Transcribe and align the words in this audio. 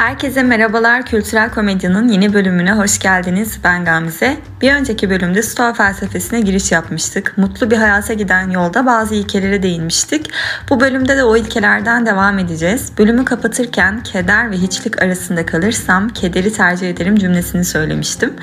Herkese 0.00 0.42
merhabalar. 0.42 1.06
Kültürel 1.06 1.50
Komedya'nın 1.50 2.08
yeni 2.08 2.32
bölümüne 2.32 2.72
hoş 2.72 2.98
geldiniz. 2.98 3.58
Ben 3.64 3.84
Gamze. 3.84 4.36
Bir 4.60 4.72
önceki 4.72 5.10
bölümde 5.10 5.42
Stoa 5.42 5.72
felsefesine 5.74 6.40
giriş 6.40 6.72
yapmıştık. 6.72 7.34
Mutlu 7.36 7.70
bir 7.70 7.76
hayata 7.76 8.12
giden 8.12 8.50
yolda 8.50 8.86
bazı 8.86 9.14
ilkelere 9.14 9.62
değinmiştik. 9.62 10.30
Bu 10.70 10.80
bölümde 10.80 11.16
de 11.16 11.24
o 11.24 11.36
ilkelerden 11.36 12.06
devam 12.06 12.38
edeceğiz. 12.38 12.92
Bölümü 12.98 13.24
kapatırken 13.24 14.02
keder 14.02 14.50
ve 14.50 14.56
hiçlik 14.56 15.02
arasında 15.02 15.46
kalırsam 15.46 16.08
kederi 16.08 16.52
tercih 16.52 16.90
ederim 16.90 17.16
cümlesini 17.16 17.64
söylemiştim. 17.64 18.34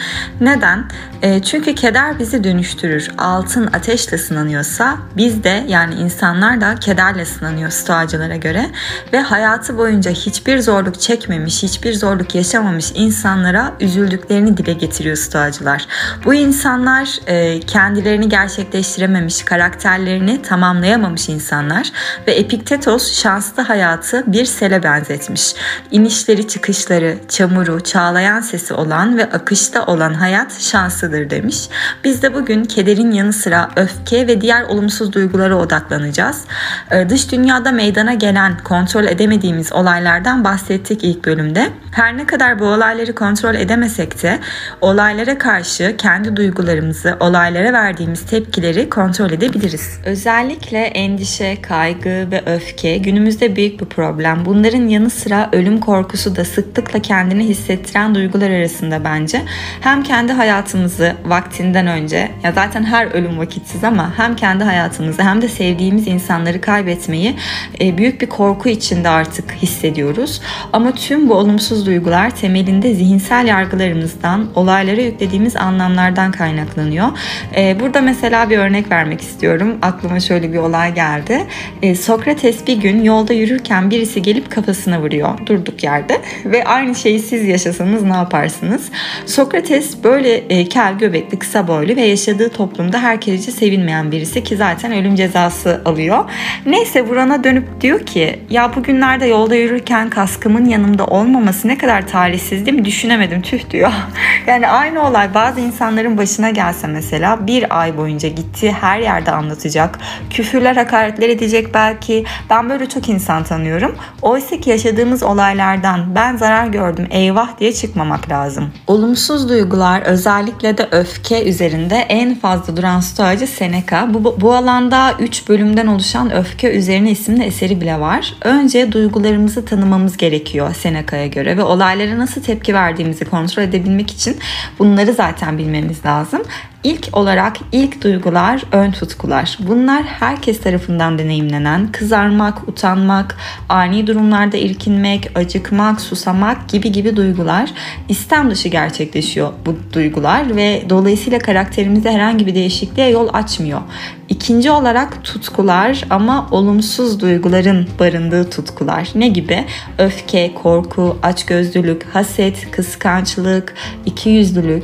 Neden? 0.41 0.85
E, 1.21 1.41
çünkü 1.41 1.75
keder 1.75 2.19
bizi 2.19 2.43
dönüştürür. 2.43 3.11
Altın 3.17 3.67
ateşle 3.67 4.17
sınanıyorsa 4.17 4.97
biz 5.15 5.43
de 5.43 5.65
yani 5.67 5.95
insanlar 5.95 6.61
da 6.61 6.75
kederle 6.75 7.25
sınanıyor 7.25 7.69
Stoacılara 7.69 8.35
göre 8.35 8.69
ve 9.13 9.21
hayatı 9.21 9.77
boyunca 9.77 10.11
hiçbir 10.11 10.59
zorluk 10.59 10.99
çekmemiş 10.99 11.46
çekmemiş, 11.47 11.63
hiçbir 11.63 11.93
zorluk 11.93 12.35
yaşamamış 12.35 12.91
insanlara 12.95 13.73
üzüldüklerini 13.79 14.57
dile 14.57 14.73
getiriyor 14.73 15.15
stoacılar. 15.15 15.85
Bu 16.25 16.33
insanlar 16.33 17.19
e, 17.27 17.59
kendilerini 17.59 18.29
gerçekleştirememiş, 18.29 19.43
karakterlerini 19.43 20.41
tamamlayamamış 20.41 21.29
insanlar 21.29 21.91
ve 22.27 22.31
Epiktetos 22.31 23.13
şanslı 23.13 23.63
hayatı 23.63 24.23
bir 24.27 24.45
sele 24.45 24.83
benzetmiş. 24.83 25.53
İnişleri, 25.91 26.47
çıkışları, 26.47 27.17
çamuru, 27.29 27.79
çağlayan 27.79 28.41
sesi 28.41 28.73
olan 28.73 29.17
ve 29.17 29.25
akışta 29.25 29.85
olan 29.85 30.13
hayat 30.13 30.61
şanslıdır 30.61 31.29
demiş. 31.29 31.69
Biz 32.03 32.21
de 32.21 32.33
bugün 32.33 32.63
kederin 32.63 33.11
yanı 33.11 33.33
sıra 33.33 33.69
öfke 33.75 34.27
ve 34.27 34.41
diğer 34.41 34.63
olumsuz 34.63 35.13
duygulara 35.13 35.55
odaklanacağız. 35.55 36.43
E, 36.91 37.09
dış 37.09 37.31
dünyada 37.31 37.71
meydana 37.71 38.13
gelen 38.13 38.57
kontrol 38.63 39.03
edemediğimiz 39.03 39.73
olaylardan 39.73 40.43
bahsettik 40.43 41.03
ilk 41.03 41.25
bölümde 41.25 41.36
bölümde. 41.37 41.69
Her 41.91 42.17
ne 42.17 42.25
kadar 42.25 42.59
bu 42.59 42.65
olayları 42.65 43.15
kontrol 43.15 43.55
edemesek 43.55 44.23
de 44.23 44.39
olaylara 44.81 45.37
karşı 45.37 45.95
kendi 45.97 46.35
duygularımızı, 46.35 47.17
olaylara 47.19 47.73
verdiğimiz 47.73 48.25
tepkileri 48.25 48.89
kontrol 48.89 49.31
edebiliriz. 49.31 49.99
Özellikle 50.05 50.79
endişe, 50.79 51.61
kaygı 51.61 52.27
ve 52.31 52.43
öfke 52.45 52.97
günümüzde 52.97 53.55
büyük 53.55 53.81
bir 53.81 53.85
problem. 53.85 54.45
Bunların 54.45 54.87
yanı 54.87 55.09
sıra 55.09 55.49
ölüm 55.51 55.79
korkusu 55.79 56.35
da 56.35 56.45
sıklıkla 56.45 56.99
kendini 56.99 57.43
hissettiren 57.43 58.15
duygular 58.15 58.49
arasında 58.49 59.03
bence. 59.03 59.41
Hem 59.81 60.03
kendi 60.03 60.33
hayatımızı 60.33 61.15
vaktinden 61.25 61.87
önce 61.87 62.31
ya 62.43 62.51
zaten 62.51 62.83
her 62.83 63.05
ölüm 63.05 63.39
vakitsiz 63.39 63.83
ama 63.83 64.13
hem 64.17 64.35
kendi 64.35 64.63
hayatımızı 64.63 65.23
hem 65.23 65.41
de 65.41 65.47
sevdiğimiz 65.47 66.07
insanları 66.07 66.61
kaybetmeyi 66.61 67.35
e, 67.81 67.97
büyük 67.97 68.21
bir 68.21 68.27
korku 68.27 68.69
içinde 68.69 69.09
artık 69.09 69.51
hissediyoruz. 69.51 70.41
Ama 70.73 70.91
tüm 70.91 71.26
bu 71.29 71.33
olumsuz 71.33 71.85
duygular 71.85 72.29
temelinde 72.29 72.93
zihinsel 72.93 73.47
yargılarımızdan, 73.47 74.47
olaylara 74.55 75.01
yüklediğimiz 75.01 75.55
anlamlardan 75.55 76.31
kaynaklanıyor. 76.31 77.07
Ee, 77.55 77.77
burada 77.79 78.01
mesela 78.01 78.49
bir 78.49 78.57
örnek 78.57 78.91
vermek 78.91 79.21
istiyorum. 79.21 79.77
Aklıma 79.81 80.19
şöyle 80.19 80.53
bir 80.53 80.57
olay 80.57 80.93
geldi. 80.95 81.45
Ee, 81.81 81.95
Sokrates 81.95 82.67
bir 82.67 82.77
gün 82.77 83.03
yolda 83.03 83.33
yürürken 83.33 83.89
birisi 83.91 84.21
gelip 84.21 84.51
kafasına 84.51 85.01
vuruyor 85.01 85.29
durduk 85.45 85.83
yerde 85.83 86.21
ve 86.45 86.63
aynı 86.63 86.95
şeyi 86.95 87.19
siz 87.19 87.47
yaşasanız 87.47 88.03
ne 88.03 88.15
yaparsınız? 88.15 88.89
Sokrates 89.25 90.03
böyle 90.03 90.35
e, 90.35 90.69
kel 90.69 90.97
göbekli 90.97 91.39
kısa 91.39 91.67
boylu 91.67 91.95
ve 91.95 92.01
yaşadığı 92.01 92.49
toplumda 92.49 92.99
herkesce 93.01 93.51
sevilmeyen 93.51 94.11
birisi 94.11 94.43
ki 94.43 94.57
zaten 94.57 94.91
ölüm 94.91 95.15
cezası 95.15 95.81
alıyor. 95.85 96.25
Neyse 96.65 97.01
vurana 97.01 97.43
dönüp 97.43 97.81
diyor 97.81 97.99
ki 97.99 98.39
ya 98.49 98.75
bugünlerde 98.75 99.25
yolda 99.25 99.55
yürürken 99.55 100.09
kaskımın 100.09 100.65
yanımda 100.65 101.05
olmaması 101.17 101.67
ne 101.67 101.77
kadar 101.77 102.07
talihsiz 102.07 102.65
değil 102.65 102.77
mi? 102.77 102.85
Düşünemedim 102.85 103.41
tüh 103.41 103.69
diyor. 103.69 103.91
Yani 104.47 104.67
aynı 104.67 105.07
olay 105.07 105.33
bazı 105.33 105.59
insanların 105.59 106.17
başına 106.17 106.49
gelse 106.49 106.87
mesela 106.87 107.47
bir 107.47 107.79
ay 107.79 107.97
boyunca 107.97 108.29
gittiği 108.29 108.71
her 108.71 108.99
yerde 108.99 109.31
anlatacak. 109.31 109.99
Küfürler, 110.29 110.75
hakaretler 110.75 111.29
edecek 111.29 111.73
belki. 111.73 112.25
Ben 112.49 112.69
böyle 112.69 112.89
çok 112.89 113.09
insan 113.09 113.43
tanıyorum. 113.43 113.95
Oysa 114.21 114.57
ki 114.57 114.69
yaşadığımız 114.69 115.23
olaylardan 115.23 116.15
ben 116.15 116.37
zarar 116.37 116.67
gördüm 116.67 117.07
eyvah 117.11 117.59
diye 117.59 117.73
çıkmamak 117.73 118.29
lazım. 118.29 118.69
Olumsuz 118.87 119.49
duygular 119.49 120.01
özellikle 120.01 120.77
de 120.77 120.87
öfke 120.91 121.43
üzerinde 121.43 121.95
en 121.95 122.35
fazla 122.35 122.77
duran 122.77 122.99
stoacı 122.99 123.47
Seneca. 123.47 124.13
Bu, 124.13 124.41
bu 124.41 124.53
alanda 124.53 125.13
3 125.19 125.49
bölümden 125.49 125.87
oluşan 125.87 126.33
Öfke 126.33 126.71
Üzerine 126.71 127.11
isimli 127.11 127.43
eseri 127.43 127.81
bile 127.81 127.99
var. 127.99 128.33
Önce 128.41 128.91
duygularımızı 128.91 129.65
tanımamız 129.65 130.17
gerekiyor 130.17 130.73
Seneca 130.73 131.06
Seneca'ya 131.09 131.27
göre 131.27 131.57
ve 131.57 131.63
olaylara 131.63 132.17
nasıl 132.17 132.43
tepki 132.43 132.73
verdiğimizi 132.73 133.25
kontrol 133.25 133.63
edebilmek 133.63 134.11
için 134.11 134.37
bunları 134.79 135.13
zaten 135.13 135.57
bilmemiz 135.57 136.05
lazım. 136.05 136.41
İlk 136.83 137.09
olarak 137.13 137.57
ilk 137.71 138.03
duygular 138.03 138.63
ön 138.71 138.91
tutkular. 138.91 139.57
Bunlar 139.67 140.03
herkes 140.03 140.61
tarafından 140.61 141.19
deneyimlenen 141.19 141.91
kızarmak, 141.91 142.67
utanmak, 142.67 143.37
ani 143.69 144.07
durumlarda 144.07 144.57
irkinmek, 144.57 145.31
acıkmak, 145.35 146.01
susamak 146.01 146.69
gibi 146.69 146.91
gibi 146.91 147.15
duygular 147.15 147.73
istem 148.09 148.51
dışı 148.51 148.69
gerçekleşiyor 148.69 149.51
bu 149.65 149.75
duygular 149.93 150.55
ve 150.55 150.83
dolayısıyla 150.89 151.39
karakterimizde 151.39 152.11
herhangi 152.11 152.47
bir 152.47 152.55
değişikliğe 152.55 153.09
yol 153.09 153.29
açmıyor. 153.33 153.81
İkinci 154.29 154.71
olarak 154.71 155.23
tutkular 155.23 156.03
ama 156.09 156.47
olumsuz 156.51 157.19
duyguların 157.19 157.87
barındığı 157.99 158.49
tutkular. 158.49 159.09
Ne 159.15 159.27
gibi? 159.27 159.65
Öfke, 159.97 160.53
korku, 160.53 161.17
açgözlülük, 161.23 162.15
haset, 162.15 162.71
kıskançlık, 162.71 163.73
ikiyüzlülük 164.05 164.83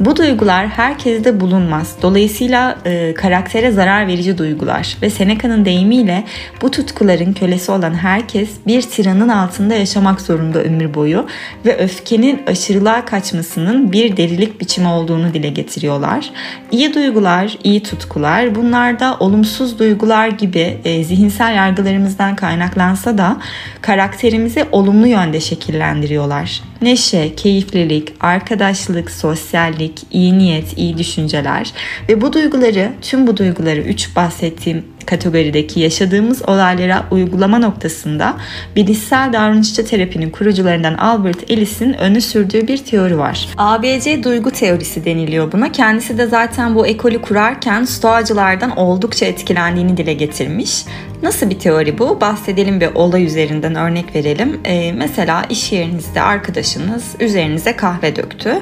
bu 0.00 0.16
duygular 0.16 0.68
herkeste 0.68 1.40
bulunmaz. 1.40 1.96
Dolayısıyla 2.02 2.78
e, 2.84 3.14
karaktere 3.14 3.70
zarar 3.70 4.06
verici 4.06 4.38
duygular 4.38 4.96
ve 5.02 5.10
Seneca'nın 5.10 5.64
deyimiyle 5.64 6.24
bu 6.62 6.70
tutkuların 6.70 7.32
kölesi 7.32 7.72
olan 7.72 7.94
herkes 7.94 8.48
bir 8.66 8.82
tiranın 8.82 9.28
altında 9.28 9.74
yaşamak 9.74 10.20
zorunda 10.20 10.62
ömür 10.62 10.94
boyu 10.94 11.26
ve 11.66 11.78
öfkenin 11.78 12.42
aşırılığa 12.46 13.04
kaçmasının 13.04 13.92
bir 13.92 14.16
delilik 14.16 14.60
biçimi 14.60 14.88
olduğunu 14.88 15.34
dile 15.34 15.48
getiriyorlar. 15.48 16.30
İyi 16.70 16.94
duygular, 16.94 17.58
iyi 17.64 17.82
tutkular 17.82 18.54
bunlar 18.54 19.00
da 19.00 19.16
olumsuz 19.20 19.78
duygular 19.78 20.28
gibi 20.28 20.78
e, 20.84 21.04
zihinsel 21.04 21.54
yargılarımızdan 21.54 22.36
kaynaklansa 22.36 23.18
da 23.18 23.36
karakterimizi 23.80 24.64
olumlu 24.72 25.06
yönde 25.06 25.40
şekillendiriyorlar. 25.40 26.62
Neşe, 26.84 27.34
keyiflilik, 27.34 28.12
arkadaşlık, 28.20 29.10
sosyallik, 29.10 30.02
iyi 30.10 30.38
niyet, 30.38 30.78
iyi 30.78 30.98
düşünceler 30.98 31.72
ve 32.08 32.20
bu 32.20 32.32
duyguları, 32.32 32.92
tüm 33.02 33.26
bu 33.26 33.36
duyguları 33.36 33.80
üç 33.80 34.16
bahsettiğim 34.16 34.84
kategorideki 35.06 35.80
yaşadığımız 35.80 36.42
olaylara 36.48 37.06
uygulama 37.10 37.58
noktasında 37.58 38.36
bilişsel 38.76 39.32
davranışçı 39.32 39.86
terapinin 39.86 40.30
kurucularından 40.30 40.94
Albert 40.94 41.50
Ellis'in 41.50 41.92
öne 41.92 42.20
sürdüğü 42.20 42.68
bir 42.68 42.78
teori 42.78 43.18
var. 43.18 43.48
ABC 43.56 44.22
duygu 44.24 44.50
teorisi 44.50 45.04
deniliyor 45.04 45.52
buna. 45.52 45.72
Kendisi 45.72 46.18
de 46.18 46.26
zaten 46.26 46.74
bu 46.74 46.86
ekolü 46.86 47.22
kurarken 47.22 47.84
stoacılardan 47.84 48.76
oldukça 48.76 49.26
etkilendiğini 49.26 49.96
dile 49.96 50.14
getirmiş. 50.14 50.84
Nasıl 51.22 51.50
bir 51.50 51.58
teori 51.58 51.98
bu? 51.98 52.20
Bahsedelim 52.20 52.80
bir 52.80 52.94
olay 52.94 53.24
üzerinden 53.24 53.74
örnek 53.74 54.14
verelim. 54.14 54.60
Ee, 54.64 54.92
mesela 54.92 55.44
iş 55.50 55.72
yerinizde 55.72 56.22
arkadaşınız 56.22 57.04
üzerinize 57.20 57.76
kahve 57.76 58.16
döktü. 58.16 58.60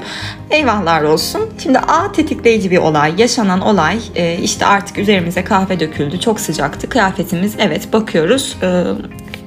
Eyvahlar 0.51 1.03
olsun. 1.03 1.51
Şimdi 1.63 1.79
A 1.79 2.13
tetikleyici 2.13 2.71
bir 2.71 2.79
olay. 2.79 3.15
Yaşanan 3.19 3.61
olay 3.61 3.99
e, 4.15 4.39
işte 4.39 4.67
artık 4.67 4.99
üzerimize 4.99 5.45
kahve 5.45 5.81
döküldü. 5.81 6.21
Çok 6.21 6.41
sıcaktı. 6.41 6.89
Kıyafetimiz 6.89 7.55
evet 7.59 7.93
bakıyoruz. 7.93 8.57
E, 8.63 8.85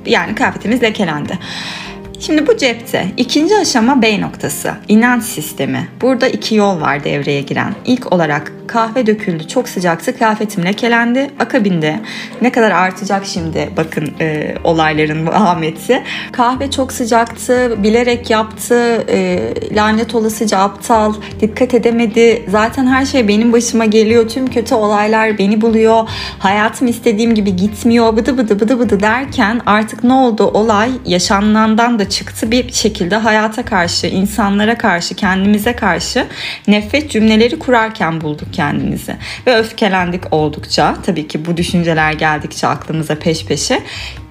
yani 0.06 0.36
kıyafetimiz 0.36 0.84
lekelendi. 0.84 1.40
Şimdi 2.20 2.48
bu 2.48 2.58
cepte. 2.58 3.06
ikinci 3.18 3.58
aşama 3.58 4.02
B 4.02 4.22
noktası. 4.22 4.74
İnanç 4.88 5.24
sistemi. 5.24 5.88
Burada 6.02 6.28
iki 6.28 6.56
yol 6.56 6.82
var 6.82 7.04
devreye 7.04 7.42
giren. 7.42 7.76
İlk 7.86 8.14
olarak 8.14 8.52
kahve 8.68 9.08
döküldü, 9.08 9.48
çok 9.48 9.70
sıcaktı, 9.70 10.18
kıyafetim 10.18 10.66
lekelendi. 10.66 11.30
Akabinde 11.40 12.00
ne 12.42 12.52
kadar 12.52 12.72
artacak 12.72 13.26
şimdi 13.26 13.70
bakın 13.78 14.14
e, 14.20 14.56
olayların 14.64 15.28
vahameti. 15.28 16.04
Kahve 16.32 16.72
çok 16.72 16.92
sıcaktı, 16.92 17.84
bilerek 17.84 18.30
yaptı, 18.30 19.06
e, 19.10 19.40
lanet 19.76 20.16
olasıca 20.16 20.58
aptal, 20.58 21.14
dikkat 21.42 21.74
edemedi. 21.74 22.46
Zaten 22.48 22.88
her 22.88 23.06
şey 23.06 23.28
benim 23.28 23.54
başıma 23.54 23.86
geliyor, 23.86 24.30
tüm 24.30 24.48
kötü 24.48 24.76
olaylar 24.76 25.38
beni 25.38 25.62
buluyor. 25.62 26.10
Hayatım 26.40 26.88
istediğim 26.88 27.36
gibi 27.36 27.56
gitmiyor, 27.56 28.18
bıdı 28.18 28.38
bıdı 28.38 28.60
bıdı 28.60 28.80
bıdı 28.80 29.00
derken 29.00 29.62
artık 29.66 30.04
ne 30.04 30.14
oldu 30.14 30.44
olay 30.44 30.92
yaşanandan 31.06 32.00
da 32.00 32.05
çıktı 32.10 32.52
bir 32.52 32.72
şekilde 32.72 33.16
hayata 33.16 33.66
karşı, 33.66 34.08
insanlara 34.08 34.78
karşı, 34.78 35.16
kendimize 35.16 35.76
karşı 35.76 36.28
nefret 36.68 37.12
cümleleri 37.12 37.60
kurarken 37.60 38.22
bulduk 38.22 38.48
kendimizi. 38.54 39.16
Ve 39.48 39.58
öfkelendik 39.58 40.34
oldukça 40.34 40.96
tabii 41.06 41.28
ki 41.28 41.46
bu 41.46 41.58
düşünceler 41.58 42.14
geldikçe 42.14 42.68
aklımıza 42.68 43.16
peş 43.16 43.46
peşe 43.46 43.84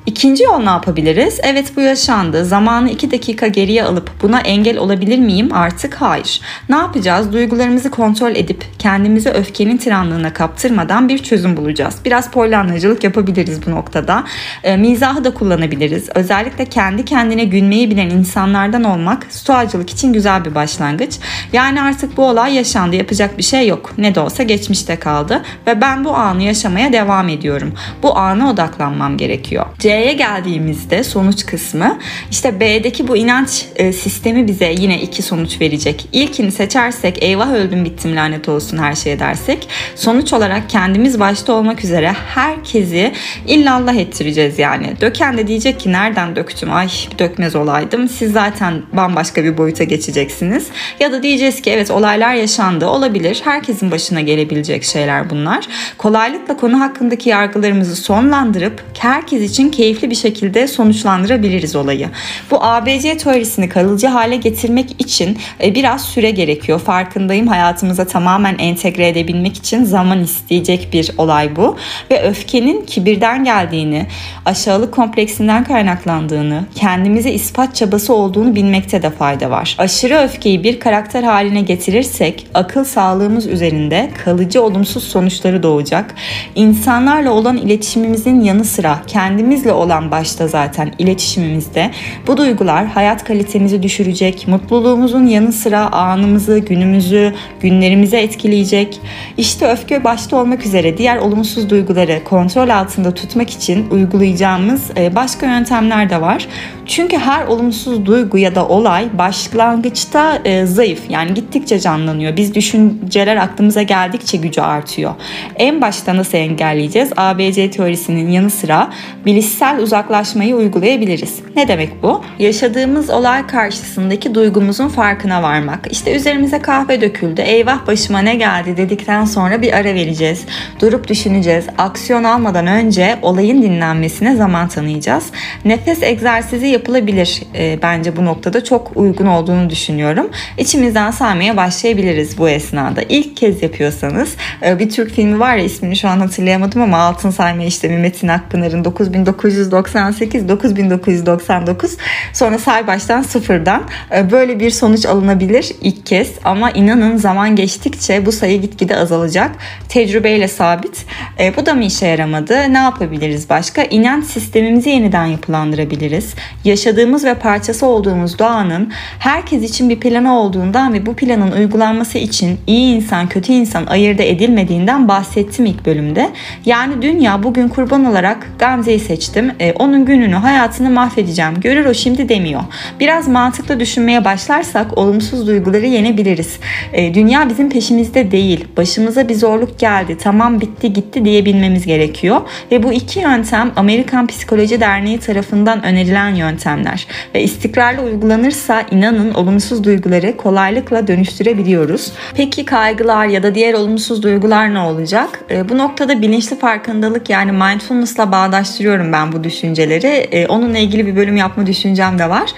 İkinci 0.06 0.44
yol 0.44 0.58
ne 0.58 0.70
yapabiliriz? 0.70 1.40
Evet 1.42 1.76
bu 1.76 1.80
yaşandı. 1.80 2.44
Zamanı 2.44 2.90
iki 2.90 3.10
dakika 3.10 3.46
geriye 3.46 3.84
alıp 3.84 4.10
buna 4.22 4.40
engel 4.40 4.78
olabilir 4.78 5.18
miyim? 5.18 5.52
Artık 5.52 5.94
hayır. 5.94 6.40
Ne 6.68 6.76
yapacağız? 6.76 7.32
Duygularımızı 7.32 7.90
kontrol 7.90 8.36
edip 8.36 8.64
kendimizi 8.78 9.30
öfkenin 9.30 9.76
tiranlığına 9.76 10.32
kaptırmadan 10.32 11.08
bir 11.08 11.18
çözüm 11.18 11.56
bulacağız. 11.56 11.96
Biraz 12.04 12.30
polyanlacılık 12.30 13.04
yapabiliriz 13.04 13.66
bu 13.66 13.70
noktada. 13.70 14.24
E, 14.64 14.76
mizahı 14.76 15.24
da 15.24 15.34
kullanabiliriz. 15.34 16.08
Özellikle 16.14 16.64
kendi 16.64 17.04
kendine 17.04 17.44
gülmeyi 17.44 17.90
bilen 17.90 18.10
insanlardan 18.10 18.84
olmak 18.84 19.26
stoacılık 19.30 19.90
için 19.90 20.12
güzel 20.12 20.44
bir 20.44 20.54
başlangıç. 20.54 21.18
Yani 21.52 21.82
artık 21.82 22.16
bu 22.16 22.24
olay 22.24 22.54
yaşandı. 22.54 22.96
Yapacak 22.96 23.38
bir 23.38 23.42
şey 23.42 23.68
yok. 23.68 23.92
Ne 23.98 24.14
de 24.14 24.20
olsa 24.20 24.42
geçmişte 24.42 24.96
kaldı 24.96 25.42
ve 25.66 25.80
ben 25.80 26.04
bu 26.04 26.14
anı 26.14 26.42
yaşamaya 26.42 26.92
devam 26.92 27.28
ediyorum. 27.28 27.74
Bu 28.02 28.18
ana 28.18 28.50
odaklanmam 28.50 29.16
gerekiyor. 29.16 29.66
C'ye 29.94 30.12
geldiğimizde 30.12 31.04
sonuç 31.04 31.46
kısmı 31.46 31.98
işte 32.30 32.60
B'deki 32.60 33.08
bu 33.08 33.16
inanç 33.16 33.66
e, 33.76 33.92
sistemi 33.92 34.46
bize 34.46 34.74
yine 34.78 35.00
iki 35.00 35.22
sonuç 35.22 35.60
verecek. 35.60 36.06
İlkini 36.12 36.52
seçersek 36.52 37.22
eyvah 37.22 37.52
öldüm 37.52 37.84
bittim 37.84 38.16
lanet 38.16 38.48
olsun 38.48 38.78
her 38.78 38.94
şeye 38.94 39.18
dersek 39.18 39.68
sonuç 39.94 40.32
olarak 40.32 40.70
kendimiz 40.70 41.20
başta 41.20 41.52
olmak 41.52 41.84
üzere 41.84 42.12
herkesi 42.34 43.12
illallah 43.46 43.94
ettireceğiz 43.94 44.58
yani. 44.58 45.00
Döken 45.00 45.38
de 45.38 45.46
diyecek 45.46 45.80
ki 45.80 45.92
nereden 45.92 46.36
döktüm 46.36 46.72
ay 46.72 46.88
dökmez 47.18 47.56
olaydım 47.56 48.08
siz 48.08 48.32
zaten 48.32 48.82
bambaşka 48.92 49.44
bir 49.44 49.58
boyuta 49.58 49.84
geçeceksiniz. 49.84 50.66
Ya 51.00 51.12
da 51.12 51.22
diyeceğiz 51.22 51.62
ki 51.62 51.70
evet 51.70 51.90
olaylar 51.90 52.34
yaşandı 52.34 52.86
olabilir 52.86 53.40
herkesin 53.44 53.90
başına 53.90 54.20
gelebilecek 54.20 54.84
şeyler 54.84 55.30
bunlar. 55.30 55.66
Kolaylıkla 55.98 56.56
konu 56.56 56.80
hakkındaki 56.80 57.28
yargılarımızı 57.28 57.96
sonlandırıp 57.96 58.82
herkes 58.98 59.42
için 59.42 59.70
keyifli 59.70 59.83
bir 59.92 60.14
şekilde 60.14 60.68
sonuçlandırabiliriz 60.68 61.76
olayı. 61.76 62.08
Bu 62.50 62.64
ABC 62.64 63.16
teorisini 63.16 63.68
kalıcı 63.68 64.06
hale 64.06 64.36
getirmek 64.36 64.90
için 64.98 65.38
e, 65.62 65.74
biraz 65.74 66.04
süre 66.04 66.30
gerekiyor. 66.30 66.80
Farkındayım 66.80 67.46
hayatımıza 67.46 68.04
tamamen 68.04 68.56
entegre 68.58 69.08
edebilmek 69.08 69.56
için 69.56 69.84
zaman 69.84 70.22
isteyecek 70.22 70.88
bir 70.92 71.10
olay 71.18 71.56
bu. 71.56 71.76
Ve 72.10 72.22
öfkenin 72.22 72.84
kibirden 72.86 73.44
geldiğini, 73.44 74.06
aşağılık 74.44 74.94
kompleksinden 74.94 75.64
kaynaklandığını, 75.64 76.64
kendimize 76.74 77.30
ispat 77.30 77.74
çabası 77.74 78.14
olduğunu 78.14 78.54
bilmekte 78.54 79.02
de 79.02 79.10
fayda 79.10 79.50
var. 79.50 79.76
Aşırı 79.78 80.18
öfkeyi 80.18 80.64
bir 80.64 80.80
karakter 80.80 81.22
haline 81.22 81.60
getirirsek 81.60 82.46
akıl 82.54 82.84
sağlığımız 82.84 83.46
üzerinde 83.46 84.10
kalıcı 84.24 84.62
olumsuz 84.62 85.04
sonuçları 85.04 85.62
doğacak. 85.62 86.14
İnsanlarla 86.54 87.30
olan 87.30 87.56
iletişimimizin 87.56 88.40
yanı 88.40 88.64
sıra 88.64 89.02
kendimizle 89.06 89.72
olan 89.74 90.10
başta 90.10 90.48
zaten 90.48 90.92
iletişimimizde 90.98 91.90
bu 92.26 92.36
duygular 92.36 92.86
hayat 92.86 93.24
kalitemizi 93.24 93.82
düşürecek, 93.82 94.48
mutluluğumuzun 94.48 95.26
yanı 95.26 95.52
sıra 95.52 95.92
anımızı, 95.92 96.58
günümüzü, 96.58 97.34
günlerimizi 97.60 98.16
etkileyecek. 98.16 99.00
İşte 99.36 99.66
öfke 99.66 100.04
başta 100.04 100.36
olmak 100.36 100.66
üzere 100.66 100.98
diğer 100.98 101.16
olumsuz 101.16 101.70
duyguları 101.70 102.24
kontrol 102.24 102.68
altında 102.68 103.14
tutmak 103.14 103.50
için 103.50 103.90
uygulayacağımız 103.90 104.90
e, 104.96 105.14
başka 105.14 105.46
yöntemler 105.46 106.10
de 106.10 106.20
var. 106.20 106.48
Çünkü 106.86 107.18
her 107.18 107.46
olumsuz 107.46 108.06
duygu 108.06 108.38
ya 108.38 108.54
da 108.54 108.68
olay 108.68 109.18
başlangıçta 109.18 110.38
e, 110.44 110.66
zayıf 110.66 111.10
yani 111.10 111.34
gittikçe 111.34 111.80
canlanıyor. 111.80 112.36
Biz 112.36 112.54
düşünceler 112.54 113.36
aklımıza 113.36 113.82
geldikçe 113.82 114.36
gücü 114.36 114.60
artıyor. 114.60 115.14
En 115.56 115.80
başta 115.80 116.16
nasıl 116.16 116.38
engelleyeceğiz? 116.38 117.10
ABC 117.16 117.70
teorisinin 117.70 118.30
yanı 118.30 118.50
sıra 118.50 118.90
bilişsel 119.26 119.78
uzaklaşmayı 119.78 120.56
uygulayabiliriz. 120.56 121.38
Ne 121.56 121.68
demek 121.68 122.02
bu? 122.02 122.22
Yaşadığımız 122.38 123.10
olay 123.10 123.46
karşısındaki 123.46 124.34
duygumuzun 124.34 124.88
farkına 124.88 125.42
varmak. 125.42 125.88
İşte 125.90 126.16
üzerimize 126.16 126.58
kahve 126.58 127.00
döküldü. 127.00 127.40
Eyvah 127.40 127.86
başıma 127.86 128.18
ne 128.18 128.34
geldi 128.34 128.76
dedikten 128.76 129.24
sonra 129.24 129.62
bir 129.62 129.72
ara 129.72 129.94
vereceğiz. 129.94 130.44
Durup 130.80 131.08
düşüneceğiz. 131.08 131.66
Aksiyon 131.78 132.24
almadan 132.24 132.66
önce 132.66 133.18
olayın 133.22 133.62
dinlenmesine 133.62 134.36
zaman 134.36 134.68
tanıyacağız. 134.68 135.26
Nefes 135.64 136.02
egzersizi 136.02 136.73
yapılabilir. 136.74 137.42
E, 137.54 137.78
bence 137.82 138.16
bu 138.16 138.24
noktada 138.24 138.64
çok 138.64 138.92
uygun 138.94 139.26
olduğunu 139.26 139.70
düşünüyorum. 139.70 140.30
İçimizden 140.58 141.10
saymaya 141.10 141.56
başlayabiliriz 141.56 142.38
bu 142.38 142.48
esnada. 142.48 143.02
İlk 143.08 143.36
kez 143.36 143.62
yapıyorsanız 143.62 144.34
e, 144.66 144.78
bir 144.78 144.90
Türk 144.90 145.10
filmi 145.10 145.40
var 145.40 145.56
ya 145.56 145.64
ismini 145.64 145.96
şu 145.96 146.08
an 146.08 146.20
hatırlayamadım 146.20 146.82
ama 146.82 146.98
altın 146.98 147.30
sayma 147.30 147.62
işlemi 147.62 147.98
Metin 147.98 148.28
Akpınar'ın 148.28 148.84
9998 148.84 150.48
9999 150.48 151.96
sonra 152.32 152.58
say 152.58 152.86
baştan 152.86 153.22
sıfırdan 153.22 153.82
e, 154.16 154.30
böyle 154.30 154.60
bir 154.60 154.70
sonuç 154.70 155.06
alınabilir 155.06 155.72
ilk 155.82 156.06
kez 156.06 156.30
ama 156.44 156.70
inanın 156.70 157.16
zaman 157.16 157.56
geçtikçe 157.56 158.26
bu 158.26 158.32
sayı 158.32 158.60
gitgide 158.60 158.96
azalacak. 158.96 159.50
Tecrübeyle 159.88 160.48
sabit. 160.48 161.06
E, 161.40 161.56
bu 161.56 161.66
da 161.66 161.74
mı 161.74 161.84
işe 161.84 162.06
yaramadı? 162.06 162.72
Ne 162.72 162.78
yapabiliriz 162.78 163.50
başka? 163.50 163.82
İnanç 163.82 164.24
sistemimizi 164.24 164.90
yeniden 164.90 165.26
yapılandırabiliriz. 165.26 166.34
Yaşadığımız 166.64 167.24
ve 167.24 167.34
parçası 167.34 167.86
olduğumuz 167.86 168.38
doğanın 168.38 168.92
herkes 169.18 169.62
için 169.62 169.90
bir 169.90 170.00
planı 170.00 170.38
olduğundan 170.38 170.94
ve 170.94 171.06
bu 171.06 171.14
planın 171.14 171.52
uygulanması 171.52 172.18
için 172.18 172.58
iyi 172.66 172.96
insan 172.96 173.28
kötü 173.28 173.52
insan 173.52 173.86
ayırt 173.86 174.20
edilmediğinden 174.20 175.08
bahsettim 175.08 175.66
ilk 175.66 175.86
bölümde. 175.86 176.30
Yani 176.66 177.02
dünya 177.02 177.42
bugün 177.42 177.68
kurban 177.68 178.04
olarak 178.04 178.46
Gamze'yi 178.58 179.00
seçtim. 179.00 179.52
E, 179.60 179.72
onun 179.72 180.04
gününü 180.04 180.34
hayatını 180.34 180.90
mahvedeceğim. 180.90 181.60
Görür 181.60 181.84
o 181.84 181.94
şimdi 181.94 182.28
demiyor. 182.28 182.62
Biraz 183.00 183.28
mantıklı 183.28 183.80
düşünmeye 183.80 184.24
başlarsak 184.24 184.98
olumsuz 184.98 185.46
duyguları 185.46 185.86
yenebiliriz. 185.86 186.58
E, 186.92 187.14
dünya 187.14 187.48
bizim 187.48 187.70
peşimizde 187.70 188.30
değil. 188.30 188.64
Başımıza 188.76 189.28
bir 189.28 189.34
zorluk 189.34 189.78
geldi. 189.78 190.16
Tamam 190.22 190.60
bitti 190.60 190.92
gitti 190.92 191.24
diyebilmemiz 191.24 191.86
gerekiyor. 191.86 192.40
Ve 192.70 192.82
bu 192.82 192.92
iki 192.92 193.20
yöntem 193.20 193.72
Amerikan 193.76 194.26
Psikoloji 194.26 194.80
Derneği 194.80 195.18
tarafından 195.18 195.84
önerilen 195.84 196.34
yöntemler. 196.54 197.06
Ve 197.34 197.42
istikrarlı 197.42 198.02
uygulanırsa 198.02 198.82
inanın 198.90 199.34
olumsuz 199.34 199.84
duyguları 199.84 200.36
kolaylıkla 200.36 201.06
dönüştürebiliyoruz. 201.06 202.12
Peki 202.34 202.64
kaygılar 202.64 203.26
ya 203.26 203.42
da 203.42 203.54
diğer 203.54 203.74
olumsuz 203.74 204.22
duygular 204.22 204.74
ne 204.74 204.78
olacak? 204.78 205.40
E, 205.50 205.68
bu 205.68 205.78
noktada 205.78 206.22
bilinçli 206.22 206.58
farkındalık 206.58 207.30
yani 207.30 207.52
mindfulness'la 207.52 208.32
bağdaştırıyorum 208.32 209.12
ben 209.12 209.32
bu 209.32 209.44
düşünceleri. 209.44 210.06
E, 210.06 210.46
onunla 210.46 210.78
ilgili 210.78 211.06
bir 211.06 211.16
bölüm 211.16 211.36
yapma 211.36 211.66
düşüncem 211.66 212.18
de 212.18 212.30
var. 212.30 212.50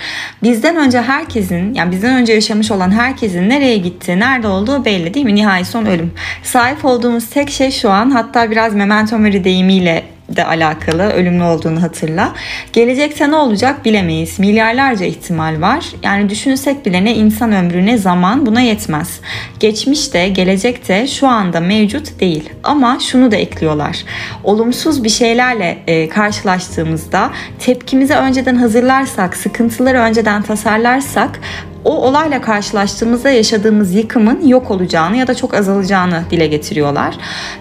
Bizden 0.42 0.76
önce 0.76 1.02
herkesin 1.02 1.74
yani 1.74 1.92
bizden 1.92 2.16
önce 2.16 2.32
yaşamış 2.32 2.70
olan 2.70 2.90
herkesin 2.90 3.48
nereye 3.48 3.76
gitti, 3.76 4.20
nerede 4.20 4.48
olduğu 4.48 4.84
belli 4.84 5.14
değil 5.14 5.26
mi? 5.26 5.34
Nihai 5.34 5.64
son 5.64 5.86
ölüm. 5.86 6.12
Sahip 6.42 6.84
olduğumuz 6.84 7.26
tek 7.30 7.50
şey 7.50 7.70
şu 7.70 7.90
an 7.90 8.10
hatta 8.10 8.50
biraz 8.50 8.74
memento 8.74 9.18
mori 9.18 9.44
deyimiyle 9.44 10.15
de 10.28 10.44
alakalı 10.44 11.02
ölümlü 11.02 11.42
olduğunu 11.42 11.82
hatırla. 11.82 12.32
Gelecekte 12.72 13.30
ne 13.30 13.36
olacak 13.36 13.84
bilemeyiz. 13.84 14.38
Milyarlarca 14.38 15.06
ihtimal 15.06 15.60
var. 15.60 15.86
Yani 16.02 16.30
düşünsek 16.30 16.86
bile 16.86 17.04
ne 17.04 17.14
insan 17.14 17.52
ömrü 17.52 17.86
ne 17.86 17.98
zaman 17.98 18.46
buna 18.46 18.60
yetmez. 18.60 19.20
Geçmişte, 19.60 20.28
gelecekte 20.28 21.06
şu 21.06 21.28
anda 21.28 21.60
mevcut 21.60 22.20
değil. 22.20 22.50
Ama 22.64 22.98
şunu 23.00 23.30
da 23.30 23.36
ekliyorlar. 23.36 24.04
Olumsuz 24.44 25.04
bir 25.04 25.08
şeylerle 25.08 25.78
e, 25.86 26.08
karşılaştığımızda 26.08 27.30
tepkimizi 27.58 28.14
önceden 28.14 28.56
hazırlarsak, 28.56 29.36
sıkıntıları 29.36 29.98
önceden 29.98 30.42
tasarlarsak 30.42 31.40
o 31.86 32.08
olayla 32.08 32.40
karşılaştığımızda 32.40 33.30
yaşadığımız 33.30 33.94
yıkımın 33.94 34.46
yok 34.46 34.70
olacağını 34.70 35.16
ya 35.16 35.26
da 35.26 35.34
çok 35.34 35.54
azalacağını 35.54 36.22
dile 36.30 36.46
getiriyorlar. 36.46 37.14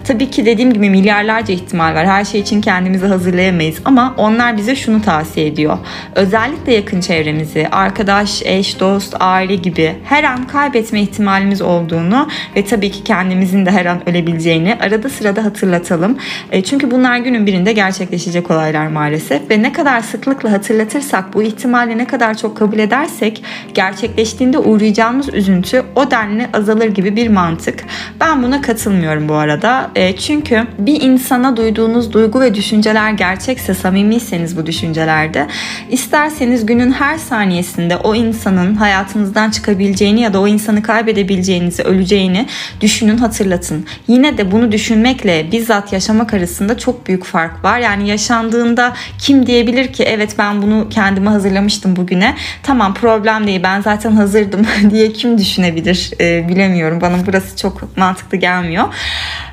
Tabii 0.04 0.30
ki 0.30 0.46
dediğim 0.46 0.72
gibi 0.72 0.90
milyarlarca 0.90 1.54
ihtimal 1.54 1.94
var. 1.94 2.06
Her 2.06 2.24
şey 2.24 2.40
için 2.40 2.60
kendimizi 2.60 3.06
hazırlayamayız 3.06 3.76
ama 3.84 4.14
onlar 4.16 4.56
bize 4.56 4.76
şunu 4.76 5.02
tavsiye 5.02 5.46
ediyor. 5.46 5.78
Özellikle 6.14 6.74
yakın 6.74 7.00
çevremizi, 7.00 7.68
arkadaş, 7.72 8.42
eş, 8.44 8.80
dost, 8.80 9.16
aile 9.20 9.56
gibi 9.56 9.96
her 10.04 10.24
an 10.24 10.46
kaybetme 10.46 11.00
ihtimalimiz 11.00 11.62
olduğunu 11.62 12.28
ve 12.56 12.64
tabii 12.64 12.90
ki 12.90 13.04
kendimizin 13.04 13.66
de 13.66 13.70
her 13.70 13.86
an 13.86 14.08
ölebileceğini 14.08 14.78
arada 14.80 15.08
sırada 15.08 15.44
hatırlatalım. 15.44 16.18
E, 16.52 16.62
çünkü 16.62 16.90
bunlar 16.90 17.18
günün 17.18 17.46
birinde 17.46 17.72
gerçekleşecek 17.72 18.50
olaylar 18.50 18.86
maalesef 18.86 19.50
ve 19.50 19.62
ne 19.62 19.72
kadar 19.72 20.00
sıklıkla 20.00 20.52
hatırlatırsak 20.52 21.34
bu 21.34 21.42
ihtimali 21.42 21.98
ne 21.98 22.06
kadar 22.06 22.36
çok 22.36 22.56
kabul 22.56 22.78
edersek 22.78 23.42
gerçek 23.74 24.15
gerçekleştiğinde 24.16 24.58
uğrayacağımız 24.58 25.34
üzüntü 25.34 25.82
o 25.96 26.10
denli 26.10 26.48
azalır 26.52 26.88
gibi 26.88 27.16
bir 27.16 27.28
mantık. 27.28 27.84
Ben 28.20 28.42
buna 28.42 28.60
katılmıyorum 28.60 29.28
bu 29.28 29.34
arada. 29.34 29.90
E, 29.94 30.16
çünkü 30.16 30.66
bir 30.78 31.00
insana 31.00 31.56
duyduğunuz 31.56 32.12
duygu 32.12 32.40
ve 32.40 32.54
düşünceler 32.54 33.10
gerçekse, 33.10 33.74
samimiyseniz 33.74 34.56
bu 34.56 34.66
düşüncelerde, 34.66 35.46
isterseniz 35.90 36.66
günün 36.66 36.92
her 36.92 37.18
saniyesinde 37.18 37.96
o 37.96 38.14
insanın 38.14 38.74
hayatınızdan 38.74 39.50
çıkabileceğini 39.50 40.20
ya 40.20 40.32
da 40.32 40.40
o 40.40 40.46
insanı 40.46 40.82
kaybedebileceğinizi, 40.82 41.82
öleceğini 41.82 42.46
düşünün, 42.80 43.18
hatırlatın. 43.18 43.86
Yine 44.08 44.38
de 44.38 44.52
bunu 44.52 44.72
düşünmekle 44.72 45.52
bizzat 45.52 45.92
yaşamak 45.92 46.34
arasında 46.34 46.78
çok 46.78 47.06
büyük 47.06 47.24
fark 47.24 47.64
var. 47.64 47.78
Yani 47.78 48.08
yaşandığında 48.08 48.92
kim 49.18 49.46
diyebilir 49.46 49.92
ki 49.92 50.04
evet 50.04 50.34
ben 50.38 50.62
bunu 50.62 50.88
kendime 50.90 51.30
hazırlamıştım 51.30 51.96
bugüne. 51.96 52.34
Tamam 52.62 52.94
problem 52.94 53.46
değil 53.46 53.60
ben 53.62 53.80
zaten 54.06 54.16
hazırdım 54.16 54.66
diye 54.90 55.12
kim 55.12 55.38
düşünebilir 55.38 56.10
e, 56.20 56.48
bilemiyorum. 56.48 57.00
Bana 57.00 57.16
burası 57.26 57.56
çok 57.56 57.96
mantıklı 57.96 58.36
gelmiyor. 58.36 58.84